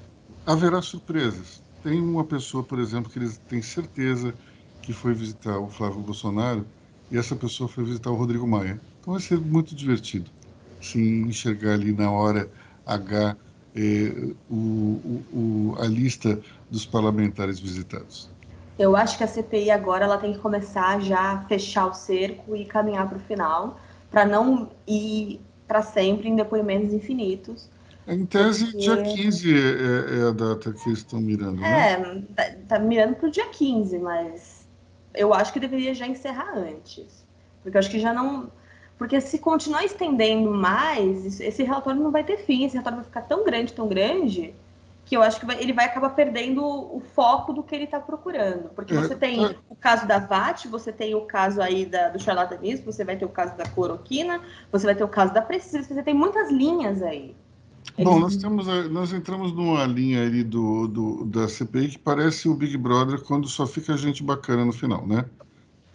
[0.47, 4.39] haverá surpresas tem uma pessoa, por exemplo, que eles têm certeza
[4.81, 6.72] que foi visitar o Flávio Bolsonaro
[7.11, 8.83] e essa pessoa foi visitar o Rodrigo Maia.
[9.01, 10.31] Então vai ser muito divertido
[10.81, 12.51] se enxergar ali na hora
[12.87, 13.37] H
[13.74, 18.35] eh, o, o, o, a lista dos parlamentares visitados.
[18.79, 22.55] Eu acho que a CPI agora ela tem que começar já a fechar o cerco
[22.57, 27.68] e caminhar para o final, para não ir para sempre em depoimentos infinitos,
[28.15, 28.79] em tese, Porque...
[28.79, 31.93] dia 15 é, é, é, a data que eles estão mirando, né?
[31.93, 34.67] É, tá, tá mirando para o dia 15, mas
[35.15, 37.27] eu acho que deveria já encerrar antes.
[37.63, 38.51] Porque eu acho que já não.
[38.97, 43.23] Porque se continuar estendendo mais, esse relatório não vai ter fim, esse relatório vai ficar
[43.23, 44.55] tão grande, tão grande,
[45.05, 47.99] que eu acho que vai, ele vai acabar perdendo o foco do que ele está
[47.99, 48.69] procurando.
[48.71, 49.55] Porque é, você tem é.
[49.69, 53.25] o caso da VAT, você tem o caso aí da, do charlatanismo, você vai ter
[53.25, 54.41] o caso da cloroquina,
[54.71, 57.35] você vai ter o caso da precisa, você tem muitas linhas aí.
[57.97, 62.55] Bom, nós, temos, nós entramos numa linha ali do, do, da CPI que parece o
[62.55, 65.24] Big Brother quando só fica gente bacana no final, né?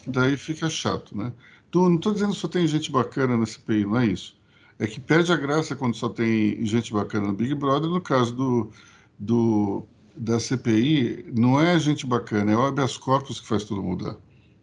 [0.08, 1.32] Daí fica chato, né?
[1.72, 4.36] Tô, não estou dizendo que só tem gente bacana na CPI, não é isso.
[4.80, 7.90] É que perde a graça quando só tem gente bacana no Big Brother.
[7.90, 8.70] No caso do,
[9.18, 9.86] do
[10.16, 14.16] da CPI, não é gente bacana, é o habeas corpus que faz tudo mudar.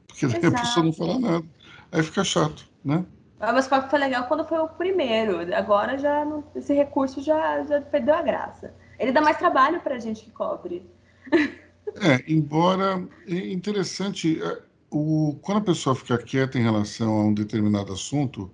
[0.06, 1.44] Porque daí a pessoa não fala nada.
[1.90, 3.04] Aí fica chato, né?
[3.40, 5.54] O habeas corpus foi legal quando foi o primeiro.
[5.54, 8.74] Agora já não, esse recurso já, já perdeu a graça.
[8.98, 10.88] Ele dá mais trabalho para a gente que cobre.
[11.96, 14.62] É, embora é interessante, é,
[14.92, 18.48] o, quando a pessoa fica quieta em relação a um determinado assunto,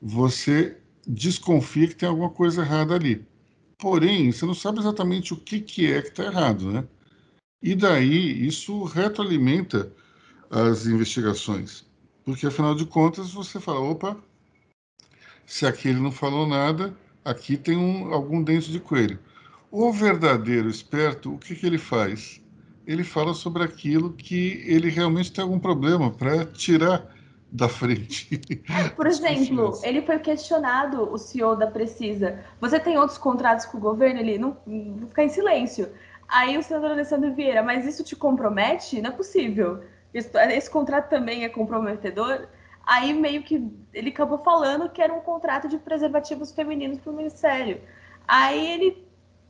[0.00, 3.26] você desconfia que tem alguma coisa errada ali.
[3.78, 6.84] Porém, você não sabe exatamente o que, que é que está errado, né?
[7.60, 9.92] E daí isso retroalimenta
[10.48, 11.87] as investigações.
[12.28, 14.14] Porque, afinal de contas, você fala, opa,
[15.46, 19.18] se aquele não falou nada, aqui tem um, algum dente de coelho.
[19.70, 22.38] O verdadeiro esperto, o que, que ele faz?
[22.86, 27.16] Ele fala sobre aquilo que ele realmente tem algum problema para tirar
[27.50, 28.38] da frente.
[28.94, 32.44] Por exemplo, ele foi questionado, o CEO da Precisa.
[32.60, 34.20] Você tem outros contratos com o governo?
[34.20, 35.88] Ele não, não fica em silêncio.
[36.28, 39.00] Aí o senador Alessandro Vieira, mas isso te compromete?
[39.00, 39.82] Não é possível.
[40.12, 42.48] Esse, esse contrato também é comprometedor?
[42.84, 47.16] Aí meio que ele acabou falando que era um contrato de preservativos femininos para o
[47.16, 47.80] Ministério.
[48.26, 49.08] Aí ele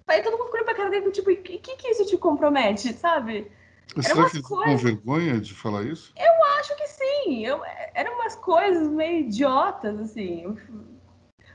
[0.09, 3.52] Aí todo mundo ficou pra cara dele, tipo, o que, que isso te compromete, sabe?
[4.00, 4.42] Será que coisas...
[4.42, 6.12] com vergonha de falar isso?
[6.16, 7.44] Eu acho que sim.
[7.44, 7.61] Eu...
[7.94, 10.56] Eram umas coisas meio idiotas, assim.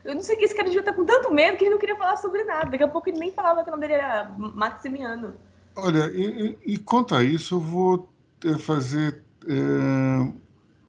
[0.04, 1.96] Eu não sei que esse cara devia estar com tanto medo que ele não queria
[1.96, 2.70] falar sobre nada.
[2.70, 5.34] Daqui a pouco ele nem falava que o nome dele era Maximiano.
[5.76, 8.13] Olha, e, e quanto a isso, eu vou
[8.60, 10.34] fazer é,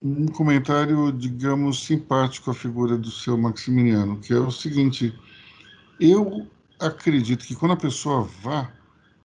[0.03, 5.19] um comentário, digamos, simpático à figura do seu Maximiliano, que é o seguinte:
[5.99, 6.47] eu
[6.79, 8.71] acredito que quando a pessoa vá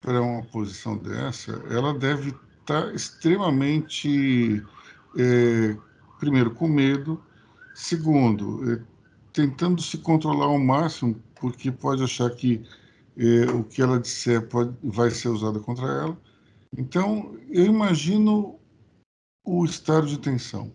[0.01, 4.63] para uma posição dessa, ela deve estar extremamente,
[5.17, 5.75] é,
[6.19, 7.21] primeiro, com medo,
[7.73, 8.79] segundo, é,
[9.33, 12.63] tentando se controlar ao máximo, porque pode achar que
[13.17, 16.26] é, o que ela disser pode, vai ser usado contra ela.
[16.77, 18.59] Então, eu imagino
[19.43, 20.71] o estado de tensão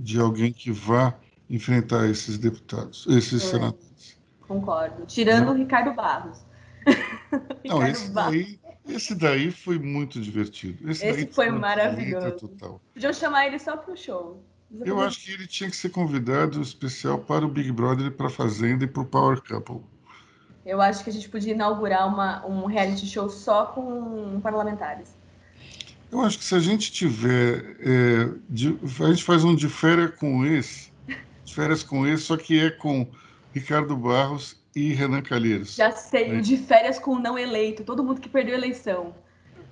[0.00, 1.18] de alguém que vá
[1.50, 3.46] enfrentar esses deputados, esses é.
[3.46, 4.18] senadores.
[4.40, 5.04] Concordo.
[5.06, 5.54] Tirando não.
[5.54, 6.44] o Ricardo Barros.
[7.64, 8.32] Não, Ricardo esse, Barros.
[8.32, 10.90] Daí, esse daí foi muito divertido.
[10.90, 12.48] Esse, esse foi maravilhoso.
[12.48, 12.80] Total.
[12.92, 14.44] Podiam chamar ele só para o show.
[14.84, 18.30] Eu acho que ele tinha que ser convidado especial para o Big Brother, para a
[18.30, 19.82] Fazenda e para o Power Couple.
[20.64, 25.14] Eu acho que a gente podia inaugurar uma, um reality show só com parlamentares.
[26.10, 27.76] Eu acho que se a gente tiver.
[27.80, 30.92] É, de, a gente faz um de férias com esse,
[31.44, 33.06] de férias com esse, só que é com
[33.52, 35.74] Ricardo Barros e Renan Calheiros.
[35.74, 36.40] Já sei, né?
[36.40, 39.14] de férias com o não eleito, todo mundo que perdeu a eleição.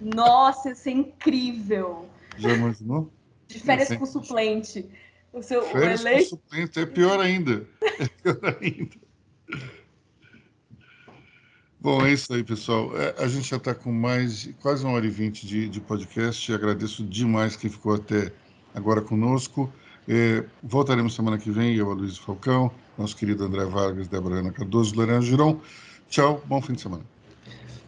[0.01, 2.09] Nossa, isso é incrível.
[2.37, 3.13] Já imaginou?
[3.47, 4.89] De férias com suplente.
[5.33, 6.31] O seu férias o eleito...
[6.31, 7.67] com suplente é pior ainda.
[7.81, 8.97] É pior ainda.
[11.83, 12.97] Bom, é isso aí, pessoal.
[12.97, 16.53] É, a gente já está com mais quase uma hora e vinte de, de podcast.
[16.55, 18.33] Agradeço demais quem ficou até
[18.73, 19.69] agora conosco.
[20.09, 24.53] É, voltaremos semana que vem, eu, a Luiz Falcão, nosso querido André Vargas, Débora Ana
[24.53, 25.61] Cardoso, Lorena Giron.
[26.09, 27.03] Tchau, bom fim de semana.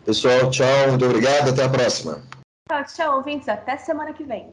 [0.05, 2.21] Pessoal, tchau, muito obrigado, até a próxima.
[2.69, 4.51] Tchau, tchau, ouvintes, até semana que vem.